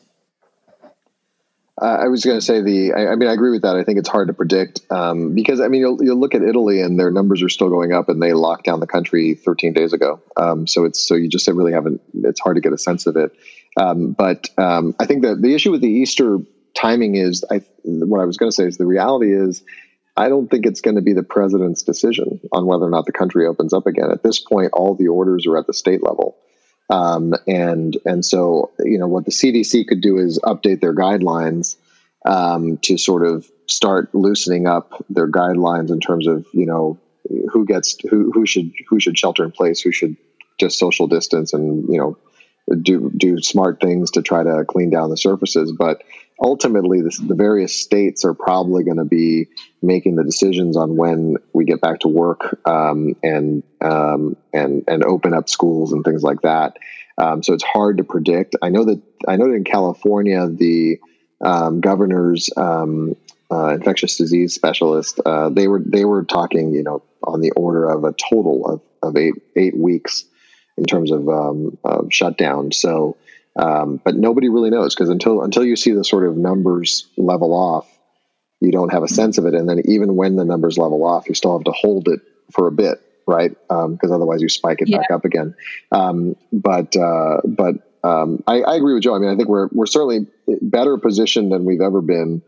[1.80, 2.92] Uh, I was going to say the.
[2.92, 3.74] I, I, mean, I agree with that.
[3.74, 6.80] I think it's hard to predict um, because I mean, you'll, you'll look at Italy
[6.80, 9.92] and their numbers are still going up, and they locked down the country 13 days
[9.92, 10.22] ago.
[10.36, 12.00] Um, so it's so you just really haven't.
[12.14, 13.32] It's hard to get a sense of it.
[13.76, 16.38] Um, but um, I think that the issue with the Easter
[16.74, 19.64] timing is, I what I was going to say is the reality is,
[20.16, 23.12] I don't think it's going to be the president's decision on whether or not the
[23.12, 24.12] country opens up again.
[24.12, 26.36] At this point, all the orders are at the state level.
[26.90, 31.76] Um, and and so you know what the CDC could do is update their guidelines
[32.26, 36.98] um, to sort of start loosening up their guidelines in terms of you know
[37.50, 40.16] who gets who who should who should shelter in place, who should
[40.58, 42.18] just social distance, and you know
[42.80, 45.72] do do smart things to try to clean down the surfaces.
[45.72, 46.02] But
[46.40, 49.48] ultimately, the various states are probably going to be
[49.82, 55.04] making the decisions on when we get back to work um, and um, and and
[55.04, 56.78] open up schools and things like that.
[57.16, 58.56] Um, so it's hard to predict.
[58.62, 60.98] I know that I know that in California, the
[61.44, 63.16] um, governor's um,
[63.50, 67.88] uh, infectious disease specialist uh, they were they were talking, you know, on the order
[67.88, 70.24] of a total of, of eight eight weeks
[70.76, 72.72] in terms of, um, of shutdown.
[72.72, 73.16] So,
[73.56, 77.54] um, but nobody really knows because until until you see the sort of numbers level
[77.54, 77.86] off,
[78.60, 79.54] you don't have a sense of it.
[79.54, 82.20] And then even when the numbers level off, you still have to hold it
[82.52, 83.50] for a bit, right?
[83.50, 84.98] Because um, otherwise you spike it yeah.
[84.98, 85.54] back up again.
[85.92, 89.14] Um, but uh, but um, I, I, agree with Joe.
[89.14, 90.26] I mean, I think we're we're certainly
[90.60, 92.42] better positioned than we've ever been.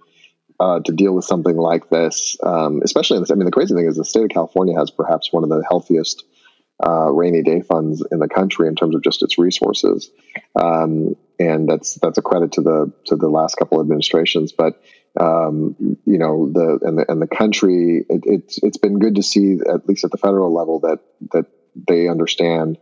[0.59, 3.75] Uh, to deal with something like this, um, especially in this, I mean, the crazy
[3.75, 6.25] thing is the state of California has perhaps one of the healthiest
[6.85, 10.11] uh, rainy day funds in the country in terms of just its resources,
[10.55, 14.53] um, and that's that's a credit to the to the last couple administrations.
[14.53, 14.83] But
[15.19, 19.23] um, you know the and the and the country, it, it's it's been good to
[19.23, 20.99] see at least at the federal level that
[21.33, 21.47] that
[21.89, 22.79] they understand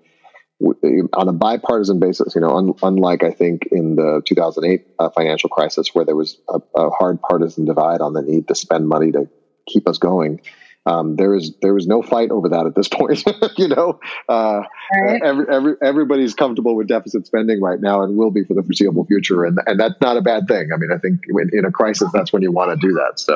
[0.61, 2.35] on a bipartisan basis.
[2.35, 6.39] You know, un, unlike I think in the 2008 uh, financial crisis where there was
[6.49, 9.29] a, a hard partisan divide on the need to spend money to
[9.67, 10.41] keep us going
[10.87, 13.25] um, there is there is no fight over that at this point.
[13.57, 14.63] you know, uh,
[15.01, 15.23] right.
[15.23, 19.05] every, every, everybody's comfortable with deficit spending right now, and will be for the foreseeable
[19.07, 20.71] future, and and that's not a bad thing.
[20.73, 23.19] I mean, I think in, in a crisis, that's when you want to do that.
[23.19, 23.35] So,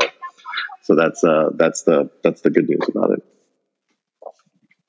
[0.83, 3.25] so that's uh, that's the that's the good news about it.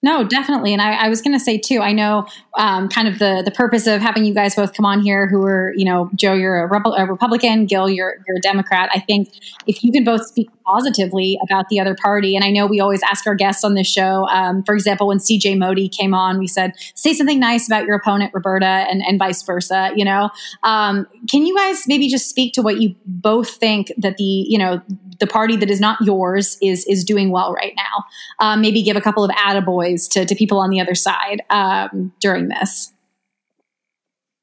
[0.01, 0.71] No, definitely.
[0.71, 1.81] And I, I was going to say too.
[1.81, 2.25] I know
[2.57, 5.45] um, kind of the the purpose of having you guys both come on here, who
[5.45, 8.89] are you know, Joe, you're a, Rep- a Republican, Gil, you're you're a Democrat.
[8.93, 9.29] I think
[9.67, 13.01] if you can both speak positively about the other party, and I know we always
[13.03, 14.27] ask our guests on this show.
[14.27, 17.95] Um, for example, when CJ Modi came on, we said say something nice about your
[17.95, 19.91] opponent, Roberta, and and vice versa.
[19.95, 20.29] You know,
[20.63, 24.57] um, can you guys maybe just speak to what you both think that the you
[24.57, 24.81] know
[25.19, 28.05] the party that is not yours is is doing well right now?
[28.39, 32.13] Um, maybe give a couple of attaboys to, to people on the other side um,
[32.19, 32.91] during this.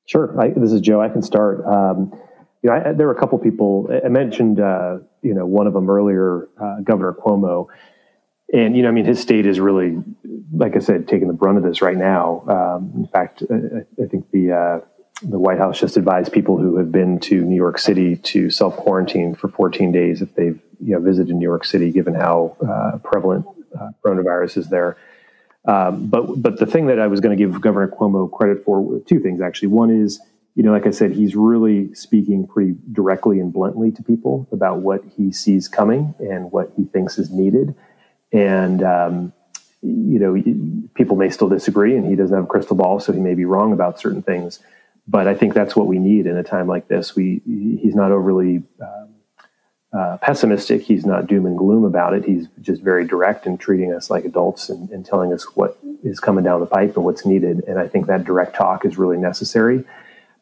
[0.07, 0.41] Sure.
[0.41, 1.01] I, this is Joe.
[1.01, 1.65] I can start.
[1.67, 2.13] Um,
[2.63, 3.89] you know, I, there were a couple people.
[4.05, 7.67] I mentioned, uh, you know, one of them earlier, uh, Governor Cuomo.
[8.53, 9.99] and you know, I mean, his state is really,
[10.53, 12.45] like I said, taking the brunt of this right now.
[12.49, 14.87] Um, in fact, I, I think the uh,
[15.23, 18.77] the White House just advised people who have been to New York City to self
[18.77, 22.99] quarantine for 14 days if they've you know visited New York City, given how uh,
[22.99, 23.47] prevalent
[23.79, 24.97] uh, coronavirus is there.
[25.67, 29.01] Um, but but the thing that I was going to give Governor Cuomo credit for
[29.07, 29.69] two things actually.
[29.69, 30.21] One is
[30.57, 34.79] you know like I said he's really speaking pretty directly and bluntly to people about
[34.79, 37.75] what he sees coming and what he thinks is needed,
[38.33, 39.33] and um,
[39.83, 43.21] you know people may still disagree and he doesn't have a crystal ball, so he
[43.21, 44.59] may be wrong about certain things.
[45.07, 47.15] But I think that's what we need in a time like this.
[47.15, 49.15] We he's not overly um,
[49.97, 50.83] uh, pessimistic.
[50.83, 52.25] He's not doom and gloom about it.
[52.25, 56.21] He's just very direct and treating us like adults and, and, telling us what is
[56.21, 57.65] coming down the pipe and what's needed.
[57.69, 59.85] And I think that direct talk is really necessary.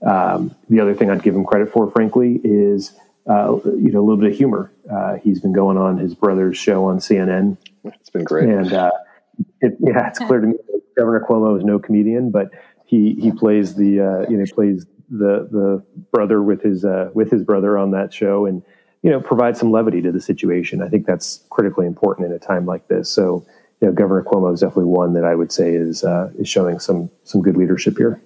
[0.04, 2.98] Um, the other thing I'd give him credit for, frankly, is
[3.28, 4.72] uh, you know a little bit of humor.
[4.90, 7.56] Uh, he's been going on his brother's show on CNN.
[7.84, 8.92] It's been great, and uh,
[9.60, 12.50] it, yeah, it's clear to me that Governor Cuomo is no comedian, but
[12.84, 17.30] he he plays the uh, you know plays the the brother with his uh, with
[17.30, 18.62] his brother on that show and
[19.04, 20.82] you know, provide some levity to the situation.
[20.82, 23.10] I think that's critically important in a time like this.
[23.10, 23.44] So,
[23.82, 26.78] you know, Governor Cuomo is definitely one that I would say is uh, is showing
[26.78, 28.18] some some good leadership here.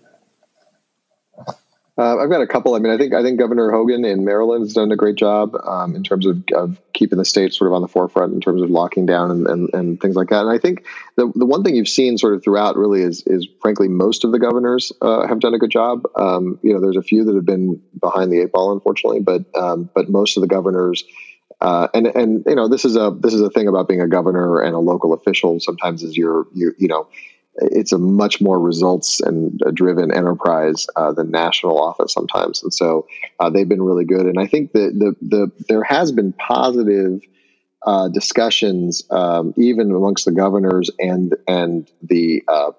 [1.99, 2.77] Uh, I've got a couple.
[2.77, 5.57] I mean, I think I think Governor Hogan in Maryland has done a great job
[5.65, 8.63] um, in terms of, of, keeping the state sort of on the forefront in terms
[8.63, 10.43] of locking down and, and, and, things like that.
[10.43, 10.85] And I think
[11.17, 14.31] the the one thing you've seen sort of throughout really is is frankly most of
[14.31, 16.05] the governors uh, have done a good job.
[16.15, 19.45] Um, you know, there's a few that have been behind the eight ball, unfortunately, but
[19.57, 21.03] um, but most of the governors.
[21.61, 24.07] Uh, and and you know this is a this is a thing about being a
[24.07, 25.59] governor and a local official.
[25.59, 27.09] Sometimes is your you you know
[27.61, 33.07] it's a much more results and driven enterprise uh, than national office sometimes, and so
[33.41, 34.27] uh, they've been really good.
[34.27, 37.21] And I think that the the there has been positive
[37.87, 42.73] uh, discussions um, even amongst the governors and and the uh,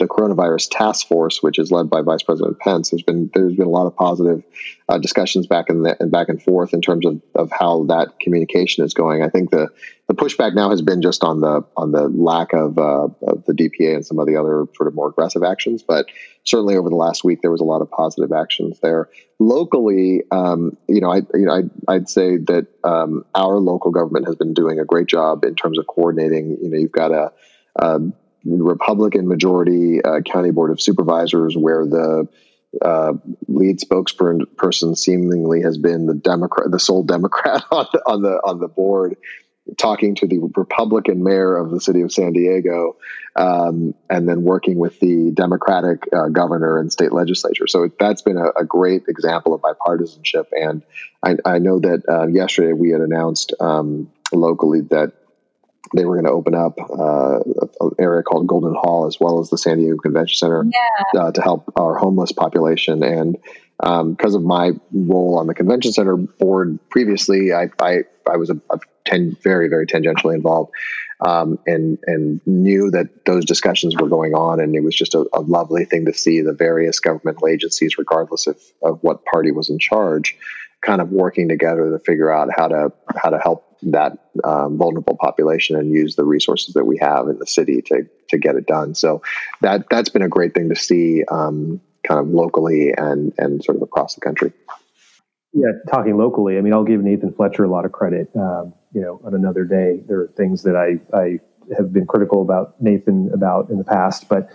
[0.00, 3.66] the, coronavirus task force, which is led by Vice President Pence, there's been there's been
[3.66, 4.42] a lot of positive
[4.88, 8.94] uh, discussions back and back and forth in terms of, of how that communication is
[8.94, 9.22] going.
[9.22, 9.68] I think the
[10.08, 13.52] the pushback now has been just on the on the lack of, uh, of the
[13.52, 16.06] DPA and some of the other sort of more aggressive actions, but
[16.42, 19.08] certainly over the last week there was a lot of positive actions there.
[19.38, 24.26] Locally, um, you know, I you know I'd, I'd say that um, our local government
[24.26, 26.58] has been doing a great job in terms of coordinating.
[26.60, 27.32] You know, you've got a
[27.80, 32.28] um, Republican majority uh, county board of supervisors where the
[32.82, 33.12] uh,
[33.48, 38.60] lead spokesperson seemingly has been the Democrat, the sole Democrat on the, on the on
[38.60, 39.16] the board,
[39.76, 42.96] talking to the Republican mayor of the city of San Diego,
[43.36, 47.66] um, and then working with the Democratic uh, governor and state legislature.
[47.66, 50.46] So that's been a, a great example of bipartisanship.
[50.52, 50.82] And
[51.24, 55.12] I, I know that uh, yesterday we had announced um, locally that
[55.94, 57.40] they were going to open up uh,
[57.80, 61.20] an area called Golden Hall as well as the San Diego Convention Center yeah.
[61.20, 63.02] uh, to help our homeless population.
[63.02, 63.38] And
[63.82, 68.00] um, because of my role on the convention center board previously, I I,
[68.30, 70.72] I was a, a ten, very very tangentially involved,
[71.20, 75.26] um, and and knew that those discussions were going on, and it was just a,
[75.32, 79.70] a lovely thing to see the various governmental agencies, regardless of, of what party was
[79.70, 80.36] in charge,
[80.82, 85.16] kind of working together to figure out how to how to help that um, vulnerable
[85.16, 88.66] population and use the resources that we have in the city to to get it
[88.66, 88.94] done.
[88.94, 89.22] So
[89.60, 93.76] that that's been a great thing to see, um, kind of locally and and sort
[93.76, 94.52] of across the country.
[95.52, 98.30] Yeah, talking locally, I mean, I'll give Nathan Fletcher a lot of credit.
[98.36, 101.40] Um, you know, on another day, there are things that I I
[101.76, 104.48] have been critical about Nathan about in the past, but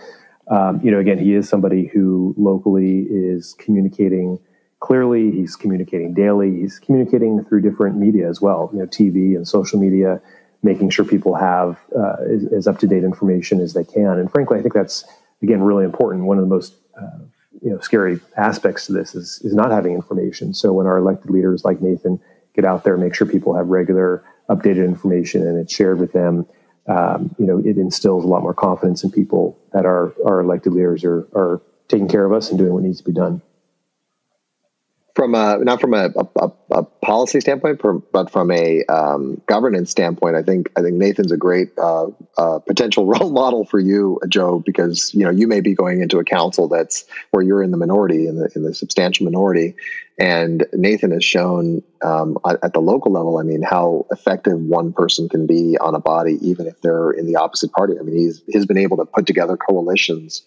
[0.48, 4.38] um, you know, again, he is somebody who locally is communicating
[4.86, 5.32] clearly.
[5.32, 6.60] He's communicating daily.
[6.60, 10.20] He's communicating through different media as well, you know, TV and social media,
[10.62, 14.20] making sure people have uh, as, as up to date information as they can.
[14.20, 15.04] And frankly, I think that's
[15.42, 16.26] again really important.
[16.26, 17.18] One of the most uh,
[17.60, 20.54] you know scary aspects to this is is not having information.
[20.54, 22.20] So when our elected leaders like Nathan
[22.54, 26.46] get out there, make sure people have regular updated information and it's shared with them.
[26.86, 30.74] Um, you know, it instills a lot more confidence in people that our our elected
[30.74, 33.42] leaders are are taking care of us and doing what needs to be done
[35.16, 37.80] from a not from a, a, a policy standpoint,
[38.12, 42.58] but from a um, governance standpoint, I think I think Nathan's a great uh, uh,
[42.58, 46.24] potential role model for you, Joe, because you know you may be going into a
[46.24, 49.74] council that's where you're in the minority, in the in the substantial minority,
[50.18, 55.30] and Nathan has shown um, at the local level, I mean, how effective one person
[55.30, 57.94] can be on a body, even if they're in the opposite party.
[57.98, 60.42] I mean, he's he's been able to put together coalitions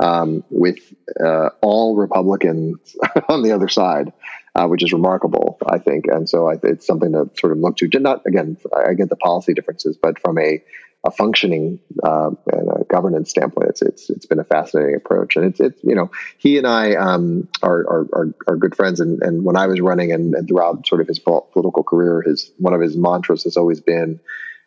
[0.00, 0.78] um, with
[1.24, 2.96] uh, all Republicans
[3.28, 4.12] on the other side,
[4.54, 5.58] uh, which is remarkable.
[5.66, 7.88] I think, and so I, it's something to sort of look to.
[7.98, 10.62] Not again, I get the policy differences, but from a
[11.04, 15.44] a functioning uh, and a governance standpoint, it's it's it's been a fascinating approach, and
[15.44, 19.22] it's it's you know he and I um, are, are, are are good friends, and
[19.22, 22.72] and when I was running and, and throughout sort of his political career, his one
[22.72, 24.18] of his mantras has always been,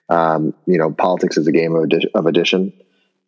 [0.10, 2.12] um, you know, politics is a game of addition.
[2.14, 2.74] Of addition.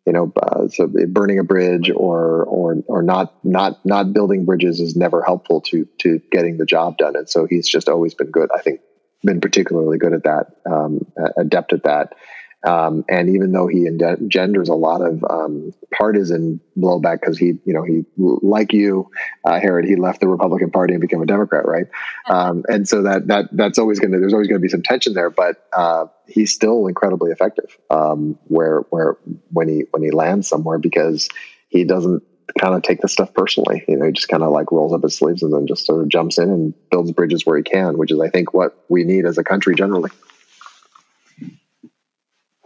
[0.06, 4.80] You know, uh, so burning a bridge or or or not not not building bridges
[4.80, 8.30] is never helpful to to getting the job done, and so he's just always been
[8.30, 8.50] good.
[8.54, 8.80] I think
[9.22, 11.00] been particularly good at that, um,
[11.36, 12.14] adept at that.
[12.62, 17.72] Um, and even though he engenders a lot of um, partisan blowback because he, you
[17.72, 19.10] know, he like you,
[19.44, 21.86] uh, Herod, he left the Republican Party and became a Democrat, right?
[22.26, 24.82] Um, and so that that that's always going to there's always going to be some
[24.82, 27.78] tension there, but uh, he's still incredibly effective.
[27.88, 29.16] Um, where where
[29.50, 31.28] when he when he lands somewhere because
[31.68, 32.22] he doesn't
[32.58, 33.84] kind of take the stuff personally.
[33.88, 36.02] You know, he just kind of like rolls up his sleeves and then just sort
[36.02, 39.04] of jumps in and builds bridges where he can, which is I think what we
[39.04, 40.10] need as a country generally.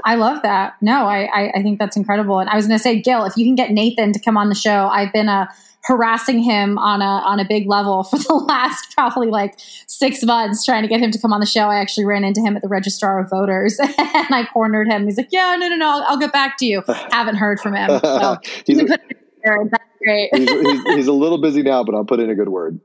[0.04, 0.74] I love that.
[0.82, 2.38] No, I, I, I think that's incredible.
[2.38, 4.50] And I was going to say, Gil, if you can get Nathan to come on
[4.50, 5.46] the show, I've been uh,
[5.84, 9.54] harassing him on a on a big level for the last probably like
[9.86, 11.68] six months, trying to get him to come on the show.
[11.68, 15.06] I actually ran into him at the registrar of voters, and I cornered him.
[15.06, 17.74] He's like, "Yeah, no, no, no, I'll, I'll get back to you." Haven't heard from
[17.74, 18.00] him.
[18.02, 20.30] So he's, a, that's great.
[20.34, 22.80] he's, he's, he's a little busy now, but I'll put in a good word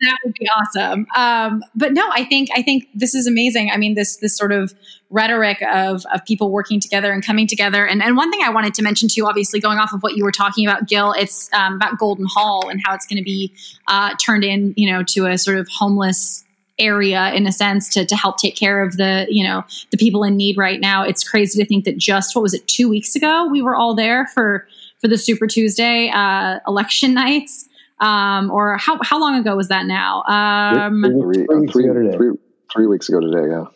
[0.00, 1.06] that would be awesome.
[1.16, 3.70] Um, but no, I think I think this is amazing.
[3.70, 4.74] I mean, this this sort of
[5.08, 7.86] rhetoric of of people working together and coming together.
[7.86, 10.24] And and one thing I wanted to mention too, obviously going off of what you
[10.24, 13.52] were talking about, Gil, it's um, about Golden Hall and how it's going to be
[13.88, 16.44] uh, turned in, you know, to a sort of homeless
[16.78, 20.22] area in a sense to, to help take care of the you know the people
[20.24, 23.16] in need right now it's crazy to think that just what was it two weeks
[23.16, 24.68] ago we were all there for
[25.00, 27.65] for the super tuesday uh, election nights
[28.00, 30.22] um, or how how long ago was that now?
[30.24, 32.30] Um, three, three, three,
[32.72, 33.48] three weeks ago today.
[33.50, 33.66] Yeah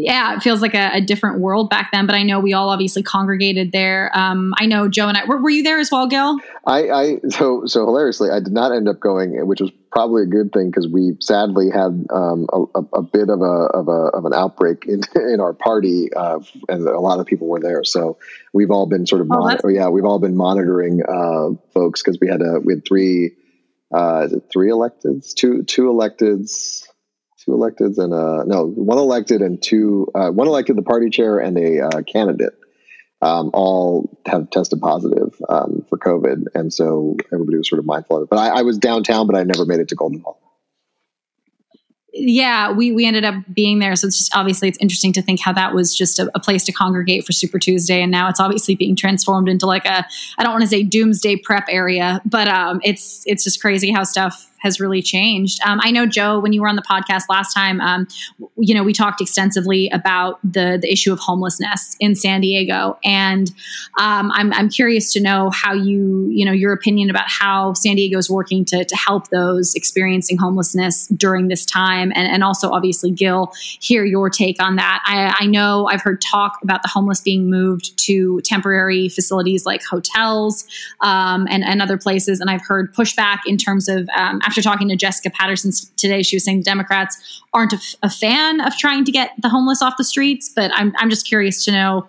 [0.00, 2.06] yeah, it feels like a, a, different world back then.
[2.06, 4.16] But I know we all obviously congregated there.
[4.16, 6.38] Um, I know Joe and I were, were you there as well, Gil?
[6.66, 10.26] I, I so so hilariously, I did not end up going, which was probably a
[10.26, 14.24] good thing because we sadly had um, a, a, bit of a of a of
[14.24, 16.38] an outbreak in in our party, uh,
[16.68, 17.82] and a lot of people were there.
[17.82, 18.18] So
[18.52, 22.18] we've all been sort of oh, mon- yeah, we've all been monitoring uh, folks because
[22.20, 23.32] we had a we had three
[23.92, 26.87] uh, three electeds, two two electeds
[27.48, 31.38] two electeds and uh no one elected and two uh, one elected the party chair
[31.38, 32.52] and a uh, candidate
[33.20, 38.18] um, all have tested positive um, for COVID, and so everybody was sort of mindful
[38.18, 38.28] of it.
[38.30, 40.40] But I, I was downtown, but I never made it to Golden Hall
[42.12, 43.94] yeah, we we ended up being there.
[43.96, 46.64] So it's just obviously it's interesting to think how that was just a, a, place
[46.64, 50.06] to congregate for Super Tuesday, and now it's obviously being transformed into like a
[50.38, 54.04] I don't want to say doomsday prep area, but um, it's it's just crazy how
[54.04, 55.60] stuff has really changed.
[55.66, 58.06] Um, I know Joe, when you were on the podcast last time, um,
[58.56, 63.50] you know we talked extensively about the the issue of homelessness in San Diego, and
[63.98, 67.96] um, I'm I'm curious to know how you you know your opinion about how San
[67.96, 72.70] Diego is working to to help those experiencing homelessness during this time, and and also
[72.70, 75.02] obviously Gil, hear your take on that.
[75.04, 79.82] I, I know I've heard talk about the homeless being moved to temporary facilities like
[79.84, 80.66] hotels
[81.00, 84.88] um, and and other places, and I've heard pushback in terms of um, after talking
[84.88, 89.12] to Jessica Patterson today, she was saying the Democrats aren't a, fan of trying to
[89.12, 90.50] get the homeless off the streets.
[90.56, 92.08] But I'm, I'm just curious to know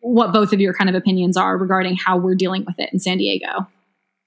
[0.00, 2.98] what both of your kind of opinions are regarding how we're dealing with it in
[2.98, 3.66] San Diego.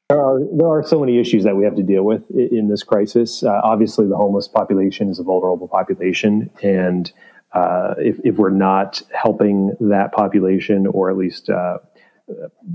[0.09, 2.81] There are, there are so many issues that we have to deal with in this
[2.81, 3.43] crisis.
[3.43, 6.49] Uh, obviously, the homeless population is a vulnerable population.
[6.63, 7.11] And
[7.53, 11.77] uh, if, if, we're not helping that population, or at least uh,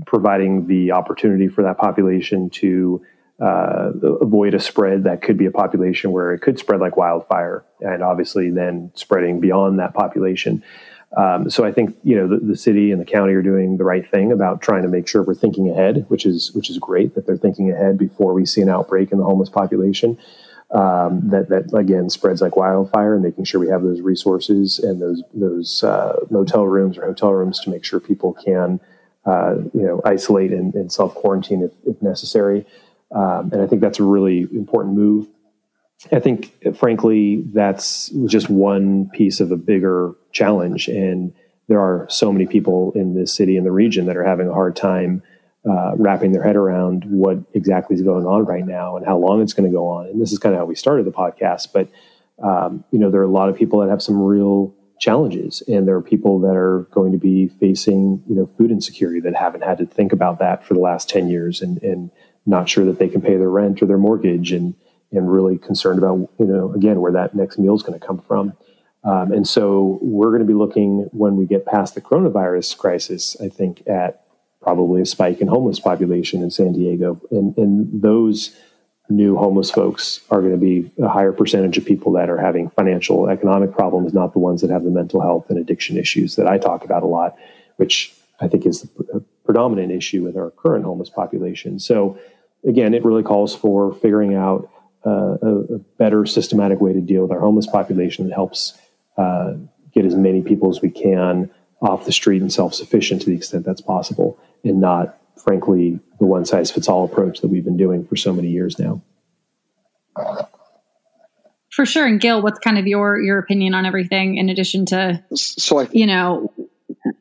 [0.05, 3.03] providing the opportunity for that population to
[3.39, 7.63] uh, avoid a spread that could be a population where it could spread like wildfire,
[7.81, 10.63] and obviously then spreading beyond that population.
[11.15, 13.85] Um, so I think you know the, the, city and the county are doing the
[13.85, 17.15] right thing about trying to make sure we're thinking ahead, which is which is great
[17.15, 20.17] that they're thinking ahead before we see an outbreak in the homeless population.
[20.69, 25.01] Um, that that again spreads like wildfire, and making sure we have those resources and
[25.01, 28.81] those those uh, motel rooms or hotel rooms to make sure people can
[29.25, 32.65] uh, you know isolate and, and self quarantine if, if necessary.
[33.11, 35.27] Um, and I think that's a really important move.
[36.11, 40.87] I think, frankly, that's just one piece of a bigger challenge.
[40.87, 41.33] And
[41.67, 44.53] there are so many people in this city and the region that are having a
[44.53, 45.23] hard time
[45.67, 49.41] uh, wrapping their head around what exactly is going on right now and how long
[49.41, 50.05] it's going to go on.
[50.05, 51.73] And this is kind of how we started the podcast.
[51.73, 51.89] But,
[52.41, 55.87] um, you know, there are a lot of people that have some real challenges and
[55.87, 59.63] there are people that are going to be facing, you know, food insecurity that haven't
[59.63, 62.11] had to think about that for the last 10 years and, and
[62.47, 64.73] not sure that they can pay their rent or their mortgage and
[65.11, 68.19] and really concerned about, you know, again, where that next meal is going to come
[68.19, 68.53] from.
[69.03, 73.37] Um, and so we're going to be looking when we get past the coronavirus crisis,
[73.41, 74.23] I think, at
[74.61, 77.21] probably a spike in homeless population in San Diego.
[77.31, 78.53] And, and those
[79.09, 82.69] new homeless folks are going to be a higher percentage of people that are having
[82.71, 86.47] financial economic problems, not the ones that have the mental health and addiction issues that
[86.47, 87.37] I talk about a lot,
[87.77, 91.79] which I think is the predominant issue with our current homeless population.
[91.79, 92.19] So
[92.65, 94.69] again, it really calls for figuring out
[95.05, 98.77] uh, a, a, better systematic way to deal with our homeless population that helps
[99.17, 99.53] uh,
[99.93, 101.49] get as many people as we can
[101.81, 106.45] off the street and self-sufficient to the extent that's possible and not frankly the one
[106.45, 109.01] size fits all approach that we've been doing for so many years now.
[111.71, 112.07] For sure.
[112.07, 115.87] And gil what's kind of your your opinion on everything in addition to so I,
[115.91, 116.51] you know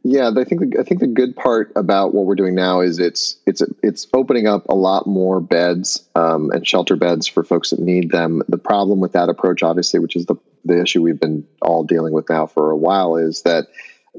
[0.08, 3.00] yeah, I think the, I think the good part about what we're doing now is
[3.00, 7.70] it's it's it's opening up a lot more beds um, and shelter beds for folks
[7.70, 8.42] that need them.
[8.48, 12.12] The problem with that approach, obviously, which is the the issue we've been all dealing
[12.12, 13.66] with now for a while, is that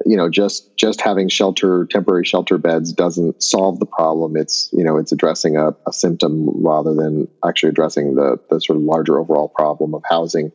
[0.06, 4.36] you know just just having shelter temporary shelter beds doesn't solve the problem.
[4.36, 8.76] It's you know it's addressing a, a symptom rather than actually addressing the the sort
[8.76, 10.52] of larger overall problem of housing.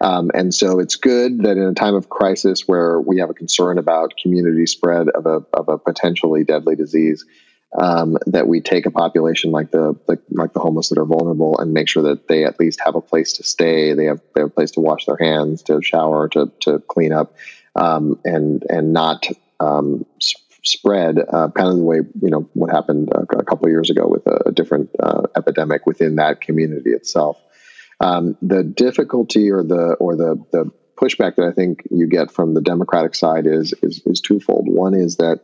[0.00, 3.34] Um, and so it's good that in a time of crisis where we have a
[3.34, 7.24] concern about community spread of a, of a potentially deadly disease,
[7.78, 11.58] um, that we take a population like the, the, like the homeless that are vulnerable
[11.58, 13.92] and make sure that they at least have a place to stay.
[13.92, 17.12] They have, they have a place to wash their hands, to shower, to, to clean
[17.12, 17.34] up,
[17.76, 19.26] um, and, and not,
[19.60, 20.06] um,
[20.64, 23.90] spread uh, kind of the way you know what happened a, a couple of years
[23.90, 27.40] ago with a, a different uh, epidemic within that community itself.
[28.00, 32.54] Um, the difficulty or the or the the pushback that I think you get from
[32.54, 34.68] the Democratic side is is, is twofold.
[34.68, 35.40] One is that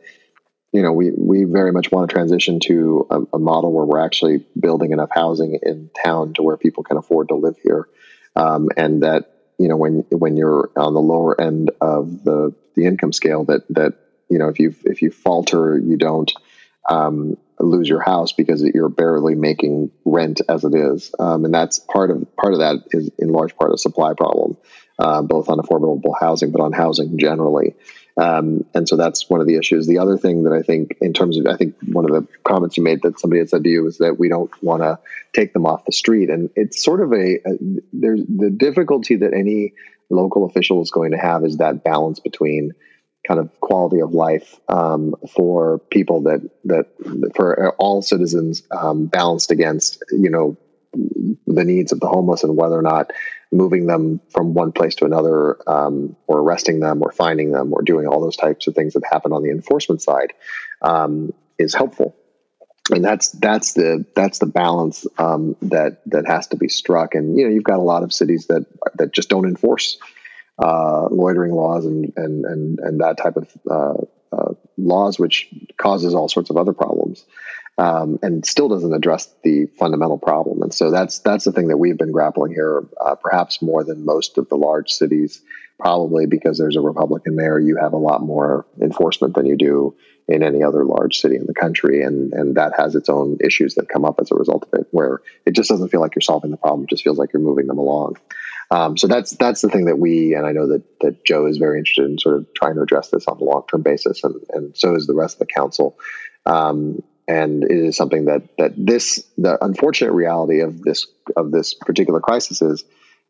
[0.71, 4.05] you know we we very much want to transition to a, a, model where we're
[4.05, 7.87] actually building enough housing in town to where people can afford to live here,
[8.35, 12.85] um, and that you know when when you're on the lower end of the the
[12.85, 13.93] income scale that that
[14.29, 16.33] you know if you if you falter you don't
[16.89, 21.79] um, lose your house because you're barely making rent as it is, um, and that's
[21.79, 24.57] part of part of that is in large part a supply problem,
[24.99, 27.75] uh, both on affordable housing but on housing generally.
[28.17, 29.87] Um, and so that's one of the issues.
[29.87, 32.77] The other thing that I think, in terms of, I think one of the comments
[32.77, 34.99] you made that somebody had said to you is that we don't want to
[35.33, 37.57] take them off the street, and it's sort of a, a
[37.91, 39.73] there's the difficulty that any
[40.09, 42.71] local official is going to have is that balance between
[43.27, 46.87] kind of quality of life um, for people that that
[47.35, 50.57] for all citizens um, balanced against you know
[51.47, 53.11] the needs of the homeless and whether or not
[53.51, 57.81] moving them from one place to another um, or arresting them or finding them or
[57.81, 60.33] doing all those types of things that happen on the enforcement side
[60.81, 62.15] um, is helpful.
[62.93, 67.15] And that's that's the that's the balance um, that that has to be struck.
[67.15, 68.65] And you know you've got a lot of cities that
[68.95, 69.97] that just don't enforce
[70.59, 76.13] uh, loitering laws and, and, and, and that type of uh, uh, laws, which causes
[76.13, 77.25] all sorts of other problems.
[77.77, 80.61] Um, and still doesn't address the fundamental problem.
[80.61, 84.05] And so that's that's the thing that we've been grappling here, uh, perhaps more than
[84.05, 85.41] most of the large cities,
[85.77, 87.59] probably because there's a Republican mayor.
[87.59, 89.93] You have a lot more enforcement than you do
[90.27, 93.75] in any other large city in the country, and and that has its own issues
[93.75, 96.21] that come up as a result of it, where it just doesn't feel like you're
[96.21, 98.15] solving the problem; it just feels like you're moving them along.
[98.71, 101.57] Um, so that's that's the thing that we and I know that that Joe is
[101.57, 104.35] very interested in sort of trying to address this on a long term basis, and
[104.49, 105.97] and so is the rest of the council.
[106.45, 111.73] Um, and it is something that that this the unfortunate reality of this of this
[111.73, 112.83] particular crisis is,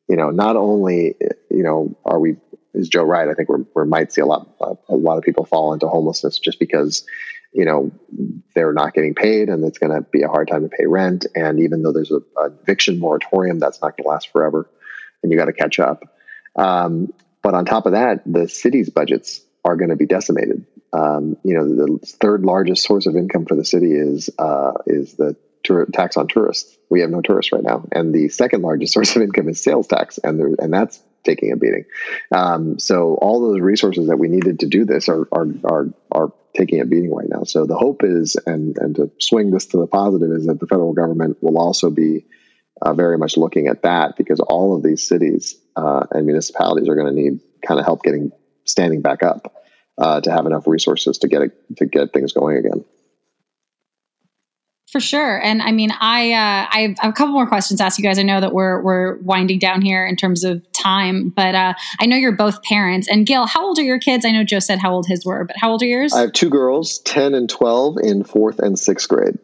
[0.07, 1.15] you know, not only
[1.49, 2.37] you know are we
[2.73, 3.27] is Joe right?
[3.27, 4.49] I think we we might see a lot
[4.89, 7.05] a lot of people fall into homelessness just because
[7.53, 7.91] you know
[8.53, 11.25] they're not getting paid and it's going to be a hard time to pay rent
[11.35, 14.69] and even though there's a, a eviction moratorium that's not going to last forever
[15.25, 16.03] and you got to catch up.
[16.55, 17.11] Um,
[17.41, 20.65] but on top of that, the city's budgets are going to be decimated.
[20.93, 25.15] Um, you know, the third largest source of income for the city is uh, is
[25.15, 25.35] the
[25.93, 26.77] tax on tourists.
[26.89, 29.87] We have no tourists right now, and the second largest source of income is sales
[29.87, 31.85] tax, and there, and that's taking a beating.
[32.31, 36.33] Um, so all those resources that we needed to do this are are are are
[36.55, 37.43] taking a beating right now.
[37.43, 40.67] So the hope is, and and to swing this to the positive, is that the
[40.67, 42.25] federal government will also be
[42.81, 46.95] uh, very much looking at that because all of these cities uh, and municipalities are
[46.95, 48.31] going to need kind of help getting
[48.65, 49.53] standing back up
[49.97, 52.83] uh, to have enough resources to get it, to get things going again.
[54.91, 57.97] For sure, and I mean, I uh, I have a couple more questions to ask
[57.97, 58.17] you guys.
[58.17, 62.05] I know that we're we're winding down here in terms of time, but uh, I
[62.05, 63.09] know you're both parents.
[63.09, 64.23] And Gil, how old are your kids?
[64.23, 66.13] I know Joe said how old his were, but how old are yours?
[66.13, 69.37] I have two girls, ten and twelve, in fourth and sixth grade.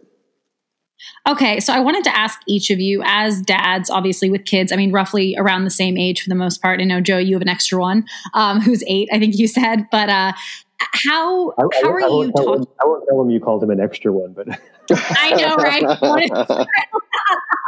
[1.27, 4.75] Okay, so I wanted to ask each of you, as dads, obviously with kids, I
[4.75, 6.81] mean, roughly around the same age for the most part.
[6.81, 9.87] I know, Joe, you have an extra one um, who's eight, I think you said,
[9.91, 10.33] but uh,
[10.79, 12.67] how I, how I, are I you talking?
[12.81, 14.47] I won't tell him you called him an extra one, but
[14.91, 16.67] I know, right?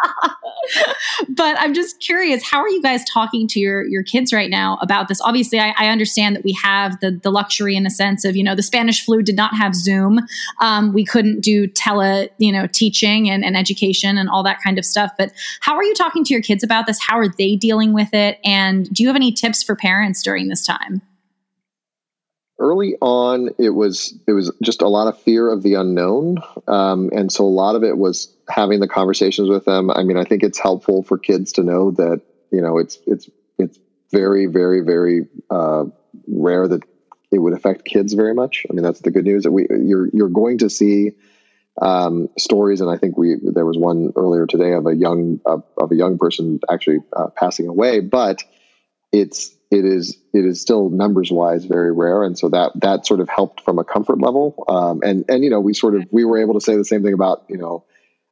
[1.30, 4.78] but I'm just curious, how are you guys talking to your your kids right now
[4.82, 5.22] about this?
[5.22, 8.44] Obviously, I, I understand that we have the the luxury in the sense of you
[8.44, 10.20] know the Spanish flu did not have Zoom,
[10.62, 14.78] um, we couldn't do tele you know teaching and, and education and all that kind
[14.78, 15.12] of stuff.
[15.18, 15.32] But
[15.62, 17.00] how are you talking to your kids about this?
[17.02, 18.40] How are they dealing with it?
[18.44, 21.02] And do you have any tips for parents during this time?
[22.64, 26.38] Early on it was it was just a lot of fear of the unknown.
[26.68, 29.92] Um, and so a lot of it was having the conversations with them.
[29.92, 33.30] I mean i think it's helpful for kids to know that you know it's it's
[33.60, 33.78] it's
[34.12, 35.84] very very very uh,
[36.28, 36.84] rare that
[37.32, 38.66] it would affect kids very much.
[38.70, 41.12] I mean that's the good news that we you're you're going to see
[41.82, 42.80] um, stories.
[42.80, 45.96] And i think we there was one earlier today of a young uh, of a
[45.96, 48.44] young person actually uh, passing away but
[49.12, 53.20] it's it is it is still numbers wise very rare, and so that that sort
[53.20, 54.64] of helped from a comfort level.
[54.68, 57.04] Um, and and you know we sort of we were able to say the same
[57.04, 57.84] thing about you know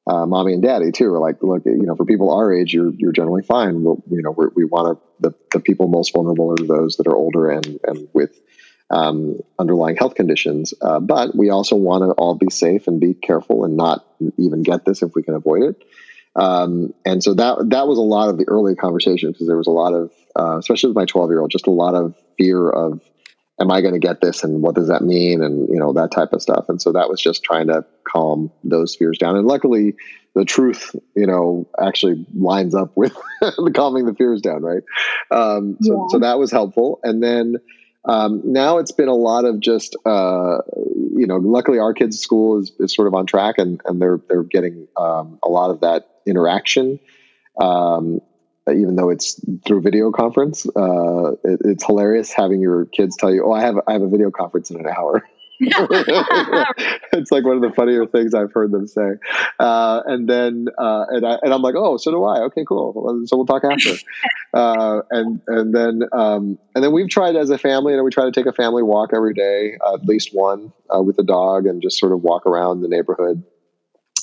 [0.06, 1.12] uh, mommy and daddy too.
[1.12, 3.84] We're like, look, you know, for people our age, you're you're generally fine.
[3.84, 7.16] We'll, you know, we want to the the people most vulnerable are those that are
[7.16, 8.40] older and and with
[8.92, 10.74] um, underlying health conditions.
[10.80, 14.06] Uh, but we also want to all be safe and be careful and not
[14.38, 15.84] even get this if we can avoid it.
[16.36, 19.68] Um, and so that that was a lot of the early conversation because there was
[19.68, 22.70] a lot of, uh, especially with my 12 year old, just a lot of fear
[22.70, 23.02] of,
[23.60, 26.12] am I going to get this and what does that mean and you know that
[26.12, 26.66] type of stuff.
[26.68, 29.36] And so that was just trying to calm those fears down.
[29.36, 29.96] And luckily,
[30.34, 34.84] the truth, you know, actually lines up with the calming the fears down, right?
[35.30, 36.08] Um, so yeah.
[36.10, 37.00] so that was helpful.
[37.04, 37.58] And then
[38.06, 40.58] um, now it's been a lot of just uh,
[41.16, 44.20] you know luckily our kids school is, is sort of on track and, and they're
[44.28, 47.00] they're getting um, a lot of that interaction
[47.60, 48.22] um,
[48.70, 53.44] even though it's through video conference uh, it, it's hilarious having your kids tell you
[53.46, 55.24] oh I have I have a video conference in an hour
[55.64, 59.12] it's like one of the funnier things I've heard them say.
[59.60, 62.40] Uh, and then, uh, and I, and I'm like, oh, so do I.
[62.46, 63.24] Okay, cool.
[63.28, 63.94] So we'll talk after.
[64.54, 68.26] Uh, and, and then, um, and then we've tried as a family, and we try
[68.26, 71.66] to take a family walk every day, uh, at least one, uh, with the dog
[71.66, 73.42] and just sort of walk around the neighborhood.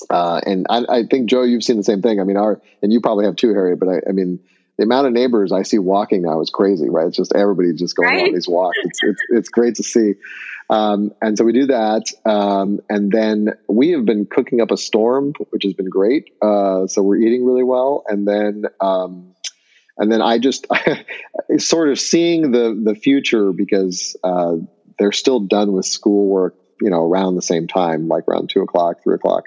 [0.09, 2.19] Uh, and I, I, think Joe, you've seen the same thing.
[2.19, 4.39] I mean, our, and you probably have too, Harry, but I, I mean,
[4.77, 7.07] the amount of neighbors I see walking now is crazy, right?
[7.07, 8.27] It's just everybody just going right?
[8.27, 8.77] on these walks.
[8.83, 10.13] It's, it's, it's great to see.
[10.69, 12.05] Um, and so we do that.
[12.25, 16.31] Um, and then we have been cooking up a storm, which has been great.
[16.41, 18.03] Uh, so we're eating really well.
[18.07, 19.35] And then, um,
[19.97, 20.65] and then I just
[21.57, 24.55] sort of seeing the, the future because, uh,
[24.97, 29.03] they're still done with schoolwork, you know, around the same time, like around two o'clock,
[29.03, 29.45] three o'clock.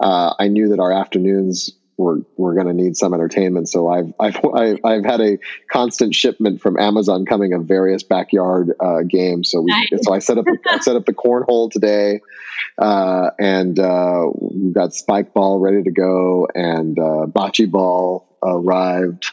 [0.00, 3.68] Uh, I knew that our afternoons we're we're going to need some entertainment.
[3.68, 5.38] So I've I've I've had a
[5.70, 9.50] constant shipment from Amazon coming of various backyard uh, games.
[9.50, 10.04] So we nice.
[10.04, 12.20] so I set up I set up the cornhole today,
[12.78, 19.30] uh, and uh, we've got spike ball ready to go, and uh, bocce ball arrived.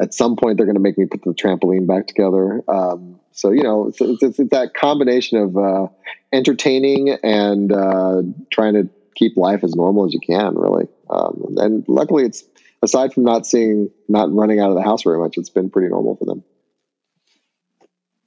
[0.00, 2.62] At some point, they're going to make me put the trampoline back together.
[2.68, 5.88] Um, so you know, it's, it's, it's, that combination of uh,
[6.32, 8.88] entertaining and uh, trying to
[9.20, 10.88] keep life as normal as you can, really.
[11.10, 12.42] Um, and luckily, it's
[12.82, 15.88] aside from not seeing, not running out of the house very much, it's been pretty
[15.88, 16.42] normal for them.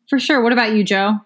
[0.10, 0.42] For sure.
[0.42, 1.20] What about you, Joe?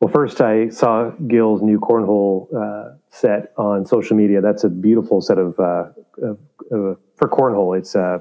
[0.00, 4.42] Well, first, I saw Gil's new cornhole uh, set on social media.
[4.42, 5.84] That's a beautiful set of, uh,
[6.22, 6.38] of,
[6.70, 7.78] of for cornhole.
[7.78, 8.18] It's uh,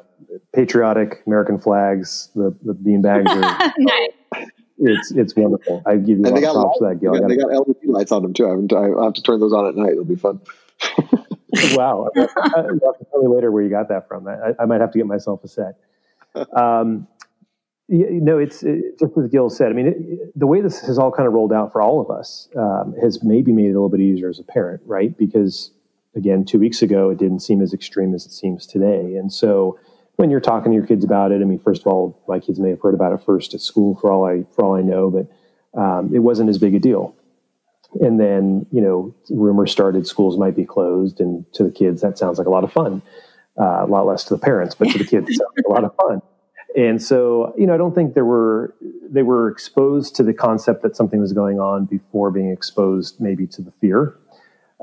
[0.53, 2.29] patriotic American flags.
[2.33, 4.47] The the bean bags are nice.
[4.78, 5.82] It's it's wonderful.
[5.86, 7.13] I give you and a lot of props for that, Gil.
[7.13, 8.45] They got, they got LED lights on them too.
[8.45, 9.91] I have to turn those on at night.
[9.91, 10.41] It'll be fun.
[11.76, 12.09] wow.
[12.15, 14.28] have to tell me later where you got that from.
[14.28, 15.78] I, I might have to get myself a set.
[16.55, 17.07] Um,
[17.88, 19.69] you know, it's it, just as Gil said.
[19.69, 22.09] I mean, it, the way this has all kind of rolled out for all of
[22.09, 25.15] us um, has maybe made it a little bit easier as a parent, right?
[25.17, 25.71] Because
[26.15, 29.15] again, two weeks ago, it didn't seem as extreme as it seems today.
[29.15, 29.78] And so,
[30.18, 32.59] when you're talking to your kids about it, I mean, first of all, my kids
[32.59, 35.09] may have heard about it first at school, for all I for all I know,
[35.09, 37.16] but um, it wasn't as big a deal.
[38.01, 42.18] And then you know rumors started schools might be closed and to the kids that
[42.18, 43.01] sounds like a lot of fun.
[43.57, 45.72] Uh, a lot less to the parents but to the kids it sounds like a
[45.72, 46.22] lot of fun.
[46.76, 48.76] And so you know i don't think there were
[49.09, 53.47] they were exposed to the concept that something was going on before being exposed maybe
[53.47, 54.18] to the fear.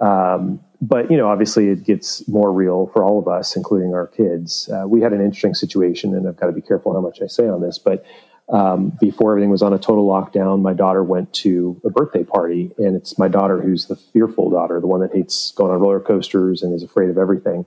[0.01, 4.09] Um, but you know obviously it gets more real for all of us including our
[4.09, 7.23] kids uh, we had an interesting situation and i've got to be careful how much
[7.23, 8.05] i say on this but
[8.53, 12.71] um, before everything was on a total lockdown, my daughter went to a birthday party,
[12.77, 16.01] and it's my daughter who's the fearful daughter, the one that hates going on roller
[16.01, 17.65] coasters and is afraid of everything.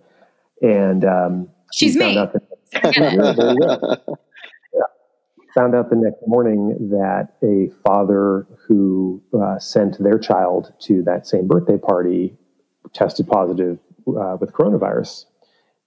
[0.62, 2.14] And um, she's me.
[2.14, 2.34] That,
[4.74, 4.82] yeah.
[5.56, 11.26] Found out the next morning that a father who uh, sent their child to that
[11.26, 12.38] same birthday party
[12.96, 13.78] tested positive
[14.08, 15.26] uh, with coronavirus,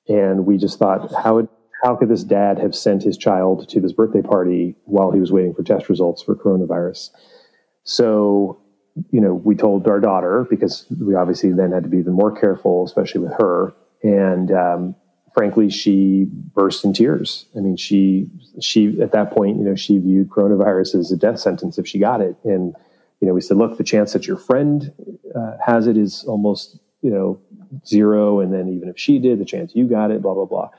[0.09, 1.48] and we just thought, how would
[1.82, 5.30] how could this dad have sent his child to this birthday party while he was
[5.30, 7.11] waiting for test results for coronavirus?
[7.84, 8.61] So,
[9.11, 12.32] you know, we told our daughter because we obviously then had to be even more
[12.32, 13.72] careful, especially with her.
[14.02, 14.96] And um,
[15.34, 17.46] frankly, she burst in tears.
[17.56, 18.28] I mean, she
[18.61, 21.98] she at that point, you know, she viewed coronavirus as a death sentence if she
[21.98, 22.36] got it.
[22.44, 22.74] And
[23.20, 24.92] you know, we said, look, the chance that your friend
[25.34, 27.40] uh, has it is almost you know
[27.86, 30.70] zero, and then even if she did, the chance you got it, blah blah blah.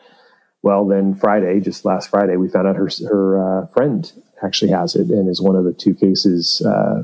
[0.62, 4.12] Well, then Friday, just last Friday, we found out her her uh, friend
[4.44, 7.04] actually has it and is one of the two cases uh,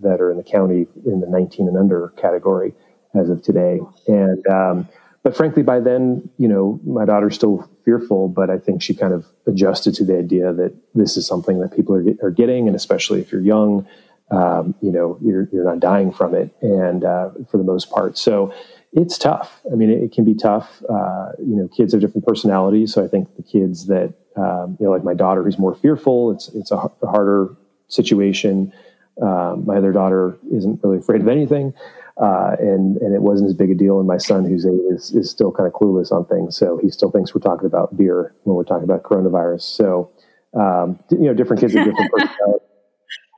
[0.00, 2.72] that are in the county in the 19 and under category
[3.14, 3.80] as of today.
[4.06, 4.88] And um,
[5.22, 9.12] but frankly, by then, you know, my daughter's still fearful, but I think she kind
[9.12, 12.76] of adjusted to the idea that this is something that people are, are getting, and
[12.76, 13.86] especially if you're young,
[14.30, 18.18] um, you know, you're you're not dying from it, and uh, for the most part,
[18.18, 18.52] so
[18.92, 19.60] it's tough.
[19.70, 20.82] I mean, it, it can be tough.
[20.88, 22.92] Uh, you know, kids have different personalities.
[22.92, 26.32] So I think the kids that, um, you know, like my daughter who's more fearful,
[26.32, 27.54] it's, it's a, harder
[27.88, 28.72] situation.
[29.20, 31.74] Um, my other daughter isn't really afraid of anything.
[32.20, 33.98] Uh, and, and it wasn't as big a deal.
[33.98, 36.56] And my son, who's eight, is, is still kind of clueless on things.
[36.56, 39.62] So he still thinks we're talking about beer when we're talking about coronavirus.
[39.62, 40.10] So,
[40.54, 42.62] um, you know, different kids have different personalities.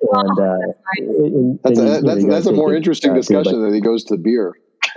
[0.00, 0.56] And, uh,
[0.96, 4.54] and, that's, a, that's, know, that's a more interesting discussion than he goes to beer.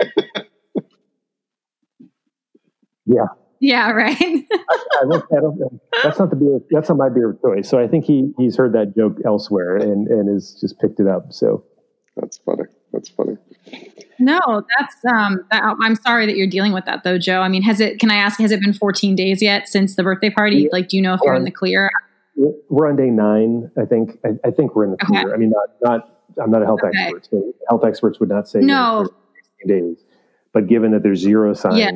[3.06, 3.26] yeah.
[3.60, 4.16] Yeah, right.
[4.20, 4.36] I,
[5.02, 5.16] I
[6.02, 6.60] that's not the beer.
[6.70, 7.68] That's not my beer of choice.
[7.68, 11.06] So I think he he's heard that joke elsewhere and and has just picked it
[11.06, 11.32] up.
[11.32, 11.64] So
[12.16, 12.64] that's funny.
[12.92, 13.36] That's funny.
[14.18, 14.38] No,
[14.78, 15.44] that's um.
[15.50, 17.40] That, I'm sorry that you're dealing with that though, Joe.
[17.40, 17.98] I mean, has it?
[17.98, 18.38] Can I ask?
[18.38, 20.62] Has it been 14 days yet since the birthday party?
[20.62, 20.68] Yeah.
[20.70, 21.90] Like, do you know if you're in the clear?
[22.36, 23.70] We're on day nine.
[23.80, 24.18] I think.
[24.24, 25.34] I, I think we're in the clear.
[25.34, 26.10] I mean, not not.
[26.42, 26.98] I'm not a health okay.
[26.98, 27.28] expert.
[27.30, 29.08] So health experts would not say no
[29.66, 30.04] days.
[30.52, 31.90] But given that there's zero signs yeah.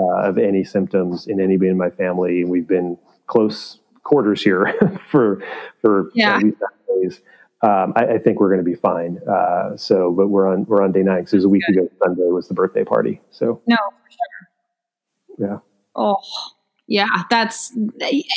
[0.00, 4.72] uh, of any symptoms in anybody in my family, and we've been close quarters here
[5.10, 5.42] for
[5.80, 6.36] for yeah.
[6.36, 6.58] at least
[7.02, 7.20] days,
[7.62, 9.18] um, I, I, think we're going to be fine.
[9.28, 11.78] Uh, so, but we're on we're on day nine because it was a week Good.
[11.78, 13.20] ago Sunday was the birthday party.
[13.30, 14.10] So no, for
[15.38, 15.48] sure.
[15.48, 15.58] Yeah.
[15.96, 16.18] Oh,
[16.88, 17.76] yeah, that's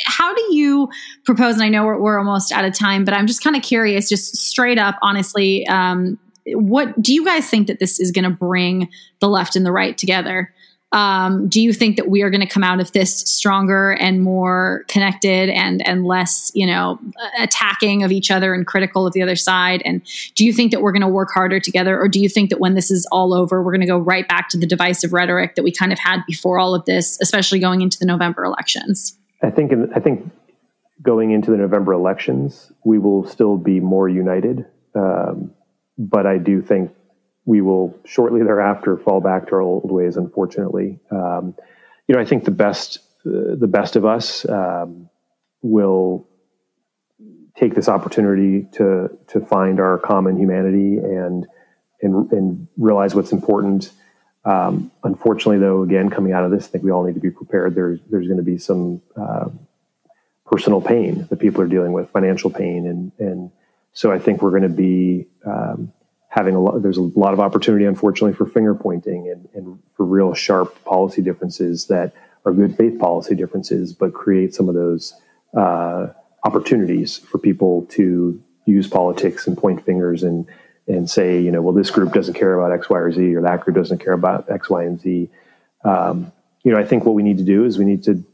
[0.04, 0.88] how do you
[1.24, 1.54] propose?
[1.54, 4.08] And I know we're, we're almost out of time, but I'm just kind of curious,
[4.08, 8.30] just straight up, honestly, um, what do you guys think that this is going to
[8.30, 8.88] bring
[9.20, 10.52] the left and the right together?
[10.92, 14.22] Um, do you think that we are going to come out of this stronger and
[14.22, 16.98] more connected and and less, you know,
[17.38, 19.82] attacking of each other and critical of the other side?
[19.84, 20.02] And
[20.34, 22.58] do you think that we're going to work harder together, or do you think that
[22.58, 25.54] when this is all over, we're going to go right back to the divisive rhetoric
[25.54, 29.16] that we kind of had before all of this, especially going into the November elections?
[29.42, 30.28] I think I think
[31.02, 34.66] going into the November elections, we will still be more united.
[34.94, 35.52] Um,
[35.96, 36.90] but I do think
[37.50, 40.16] we will shortly thereafter fall back to our old ways.
[40.16, 41.52] Unfortunately, um,
[42.06, 45.10] you know, I think the best uh, the best of us um,
[45.60, 46.28] will
[47.56, 51.44] take this opportunity to to find our common humanity and
[52.02, 53.90] and, and realize what's important.
[54.44, 57.32] Um, unfortunately, though, again, coming out of this, I think we all need to be
[57.32, 57.74] prepared.
[57.74, 59.48] There's there's going to be some uh,
[60.46, 63.50] personal pain that people are dealing with, financial pain, and and
[63.92, 65.92] so I think we're going to be um,
[66.30, 66.82] having a lot.
[66.82, 71.20] There's a lot of opportunity, unfortunately, for finger pointing and, and for real sharp policy
[71.22, 72.14] differences that
[72.46, 75.14] are good faith policy differences, but create some of those
[75.54, 76.06] uh,
[76.44, 80.46] opportunities for people to use politics and point fingers and
[80.88, 83.42] and say, you know, well, this group doesn't care about X, Y, or Z, or
[83.42, 85.28] that group doesn't care about X, Y, and Z.
[85.84, 86.32] Um,
[86.64, 88.24] you know, I think what we need to do is we need to,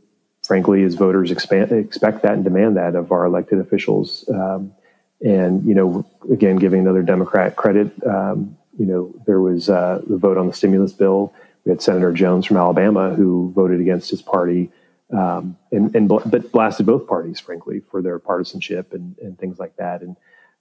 [0.43, 4.29] frankly, as voters, expand, expect that and demand that of our elected officials.
[4.33, 4.73] Um,
[5.25, 10.17] and, you know, again, giving another Democrat credit, um, you know, there was uh, the
[10.17, 11.33] vote on the stimulus bill.
[11.65, 14.71] We had Senator Jones from Alabama who voted against his party
[15.13, 19.59] um, and, and bl- but blasted both parties, frankly, for their partisanship and, and things
[19.59, 20.03] like that.
[20.03, 20.17] And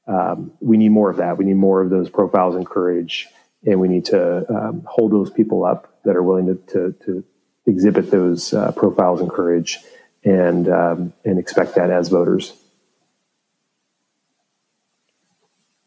[0.08, 1.38] um, we need more of that.
[1.38, 3.28] We need more of those profiles and courage,
[3.66, 7.24] and we need to um, hold those people up that are willing to, to, to
[7.66, 9.80] exhibit those uh, profiles and courage,
[10.24, 12.54] and um, and expect that as voters.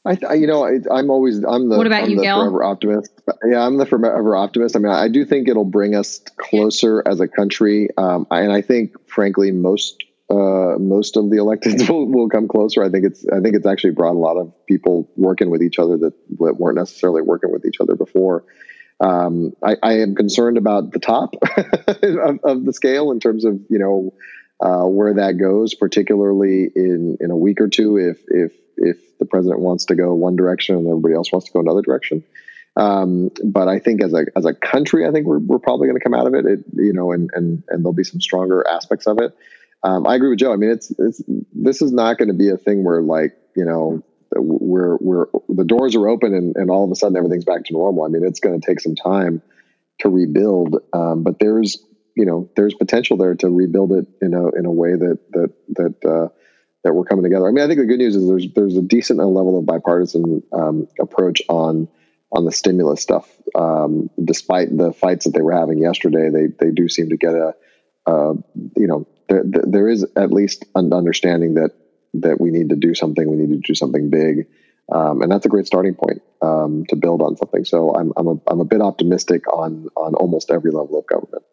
[0.08, 2.40] I, you know, I, am always I'm the, what about I'm you, the Gail?
[2.40, 3.12] forever optimist.
[3.44, 4.74] Yeah, I'm the forever optimist.
[4.74, 8.62] I mean, I do think it'll bring us closer as a country, um, and I
[8.62, 12.82] think, frankly, most uh, most of the electeds will, will come closer.
[12.82, 15.78] I think it's I think it's actually brought a lot of people working with each
[15.78, 18.44] other that, that weren't necessarily working with each other before.
[19.00, 23.60] Um, I, I, am concerned about the top of, of, the scale in terms of
[23.70, 24.12] you know
[24.60, 29.24] uh, where that goes, particularly in in a week or two if if if the
[29.24, 32.24] president wants to go one direction and everybody else wants to go another direction.
[32.76, 35.98] Um, but I think as a as a country, I think we're, we're probably going
[35.98, 38.66] to come out of it, it, you know, and and and there'll be some stronger
[38.68, 39.36] aspects of it.
[39.82, 40.52] Um, I agree with Joe.
[40.52, 43.64] I mean, it's it's this is not going to be a thing where like you
[43.64, 44.02] know
[44.36, 47.72] we're we're the doors are open and, and all of a sudden everything's back to
[47.72, 48.04] normal.
[48.04, 49.42] I mean, it's going to take some time
[50.00, 51.82] to rebuild, um, but there's
[52.18, 55.52] you know there's potential there to rebuild it in a in a way that that
[55.76, 56.28] that uh,
[56.82, 57.46] that we're coming together.
[57.46, 60.42] I mean, I think the good news is there's there's a decent level of bipartisan
[60.52, 61.86] um, approach on
[62.32, 63.30] on the stimulus stuff.
[63.54, 67.34] Um, despite the fights that they were having yesterday, they they do seem to get
[67.34, 67.54] a,
[68.06, 68.34] uh,
[68.76, 71.70] you know, there, there is at least an understanding that
[72.14, 73.30] that we need to do something.
[73.30, 74.48] We need to do something big,
[74.90, 77.64] um, and that's a great starting point um, to build on something.
[77.64, 81.44] So I'm I'm a I'm a bit optimistic on on almost every level of government.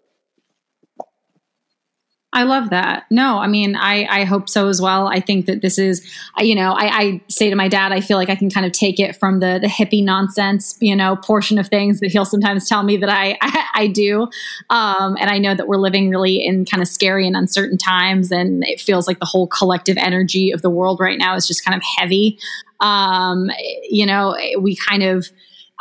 [2.35, 3.05] I love that.
[3.09, 5.07] No, I mean, I, I hope so as well.
[5.07, 6.05] I think that this is,
[6.37, 8.73] you know, I, I say to my dad, I feel like I can kind of
[8.73, 12.67] take it from the the hippie nonsense, you know, portion of things that he'll sometimes
[12.67, 14.23] tell me that I I, I do,
[14.69, 18.33] um, and I know that we're living really in kind of scary and uncertain times,
[18.33, 21.63] and it feels like the whole collective energy of the world right now is just
[21.63, 22.37] kind of heavy.
[22.81, 23.49] Um,
[23.89, 25.31] you know, we kind of.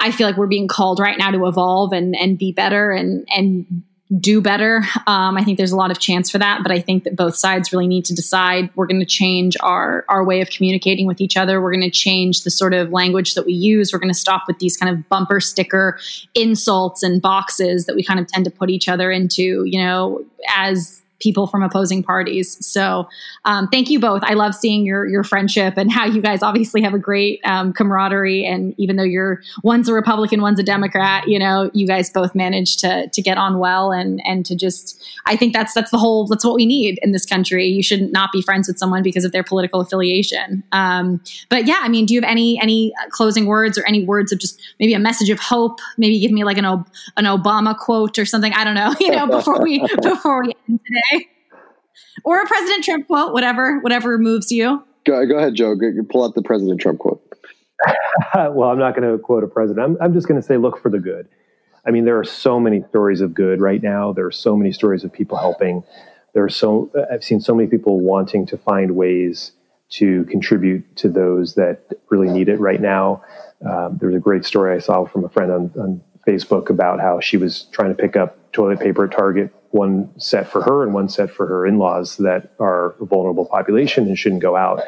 [0.01, 3.27] I feel like we're being called right now to evolve and and be better and
[3.35, 3.85] and
[4.21, 4.83] do better.
[5.07, 7.37] Um, I think there's a lot of chance for that, but I think that both
[7.37, 11.21] sides really need to decide we're going to change our our way of communicating with
[11.21, 11.61] each other.
[11.61, 13.93] We're going to change the sort of language that we use.
[13.93, 15.99] We're going to stop with these kind of bumper sticker
[16.35, 19.65] insults and boxes that we kind of tend to put each other into.
[19.65, 20.25] You know,
[20.55, 22.59] as people from opposing parties.
[22.65, 23.09] So
[23.45, 24.23] um, thank you both.
[24.25, 27.73] I love seeing your your friendship and how you guys obviously have a great um,
[27.73, 28.45] camaraderie.
[28.45, 32.35] And even though you're one's a Republican, one's a Democrat, you know, you guys both
[32.35, 35.03] managed to to get on well and and to just.
[35.27, 37.67] I think that's that's the whole that's what we need in this country.
[37.67, 40.63] You should not not be friends with someone because of their political affiliation.
[40.73, 44.33] Um, but yeah, I mean, do you have any any closing words or any words
[44.33, 45.79] of just maybe a message of hope?
[45.99, 48.53] Maybe give me like an an Obama quote or something.
[48.53, 48.95] I don't know.
[49.05, 51.03] You know, before we before we end today
[52.25, 54.83] or a President Trump quote, whatever, whatever moves you.
[55.05, 55.75] Go, go ahead, Joe.
[55.75, 57.23] Go, pull out the President Trump quote.
[58.35, 59.85] well, I'm not going to quote a president.
[59.85, 61.29] I'm, I'm just going to say, look for the good.
[61.87, 64.13] I mean, there are so many stories of good right now.
[64.13, 65.83] There are so many stories of people helping.
[66.33, 69.53] There are so I've seen so many people wanting to find ways
[69.91, 71.81] to contribute to those that
[72.11, 73.23] really need it right now.
[73.69, 77.01] Um, there was a great story I saw from a friend on, on Facebook about
[77.01, 80.85] how she was trying to pick up toilet paper at Target one set for her
[80.85, 84.81] and one set for her in-laws that are a vulnerable population and shouldn't go out.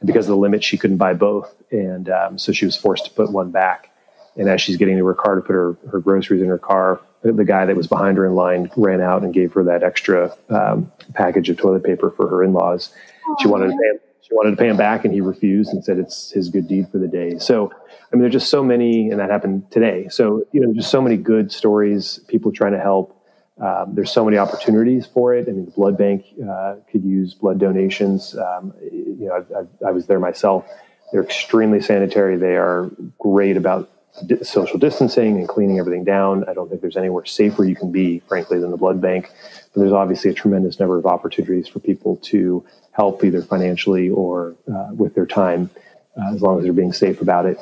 [0.00, 3.04] And because of the limit, she couldn't buy both, and um, so she was forced
[3.04, 3.90] to put one back.
[4.36, 7.00] And as she's getting to her car to put her, her groceries in her car,
[7.22, 10.34] the guy that was behind her in line ran out and gave her that extra
[10.48, 12.94] um, package of toilet paper for her in-laws.
[13.40, 15.84] She wanted to pay him, she wanted to pay him back, and he refused and
[15.84, 17.38] said it's his good deed for the day.
[17.38, 20.08] So, I mean, there's just so many, and that happened today.
[20.08, 23.19] So, you know, just so many good stories, people trying to help.
[23.60, 25.46] Um, there's so many opportunities for it.
[25.46, 28.34] I mean, the blood bank uh, could use blood donations.
[28.36, 30.66] Um, you know, I, I, I, was there myself.
[31.12, 32.36] They're extremely sanitary.
[32.36, 33.90] They are great about
[34.26, 36.48] di- social distancing and cleaning everything down.
[36.48, 39.30] I don't think there's anywhere safer you can be, frankly, than the blood bank.
[39.74, 44.56] But there's obviously a tremendous number of opportunities for people to help either financially or
[44.72, 45.68] uh, with their time,
[46.16, 47.58] uh, as long as they're being safe about it.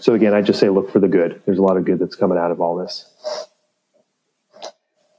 [0.00, 1.42] So again, I just say look for the good.
[1.44, 3.04] There's a lot of good that's coming out of all this.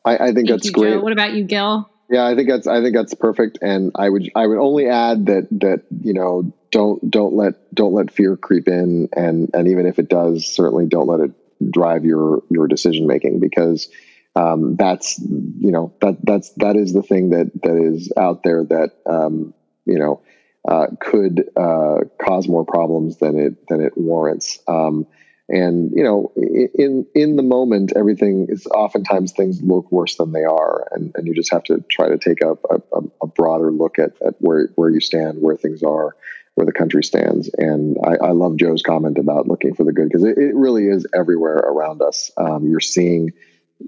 [0.03, 0.93] I, I think Thank that's you, great.
[0.93, 1.01] Joe.
[1.01, 1.89] What about you, Gil?
[2.09, 3.59] Yeah, I think that's I think that's perfect.
[3.61, 7.93] And I would I would only add that that you know don't don't let don't
[7.93, 11.31] let fear creep in, and and even if it does, certainly don't let it
[11.71, 13.89] drive your your decision making because
[14.35, 18.63] um, that's you know that that's that is the thing that that is out there
[18.65, 19.53] that um,
[19.85, 20.21] you know
[20.67, 24.59] uh, could uh, cause more problems than it than it warrants.
[24.67, 25.07] Um,
[25.51, 30.43] and you know in in the moment everything is oftentimes things look worse than they
[30.43, 30.87] are.
[30.91, 34.13] And, and you just have to try to take a, a, a broader look at,
[34.25, 36.15] at where where you stand where things are
[36.55, 37.49] where the country stands.
[37.57, 40.87] And I, I love joe's comment about looking for the good because it, it, really
[40.87, 42.29] is everywhere around us.
[42.37, 43.31] Um, you're seeing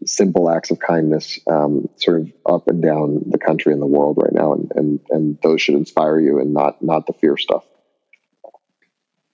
[0.05, 4.17] simple acts of kindness um, sort of up and down the country and the world
[4.21, 4.53] right now.
[4.53, 7.63] And, and and those should inspire you and not not the fear stuff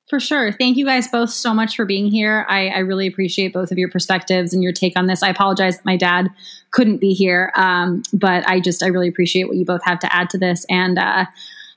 [0.09, 0.51] For sure.
[0.51, 2.43] Thank you guys both so much for being here.
[2.49, 5.21] I, I, really appreciate both of your perspectives and your take on this.
[5.21, 6.31] I apologize that my dad
[6.71, 10.11] couldn't be here, um, but I just I really appreciate what you both have to
[10.13, 10.65] add to this.
[10.67, 11.25] And uh,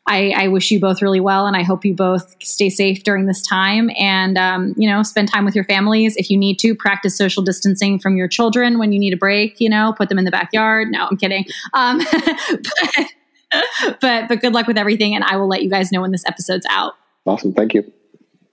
[0.06, 3.26] I, I, wish you both really well, and I hope you both stay safe during
[3.26, 3.90] this time.
[3.98, 6.74] And um, you know, spend time with your families if you need to.
[6.74, 9.60] Practice social distancing from your children when you need a break.
[9.60, 10.88] You know, put them in the backyard.
[10.90, 11.44] No, I'm kidding.
[11.74, 13.06] Um, but,
[14.00, 16.24] but but good luck with everything, and I will let you guys know when this
[16.26, 16.94] episode's out.
[17.26, 17.52] Awesome.
[17.52, 17.92] Thank you.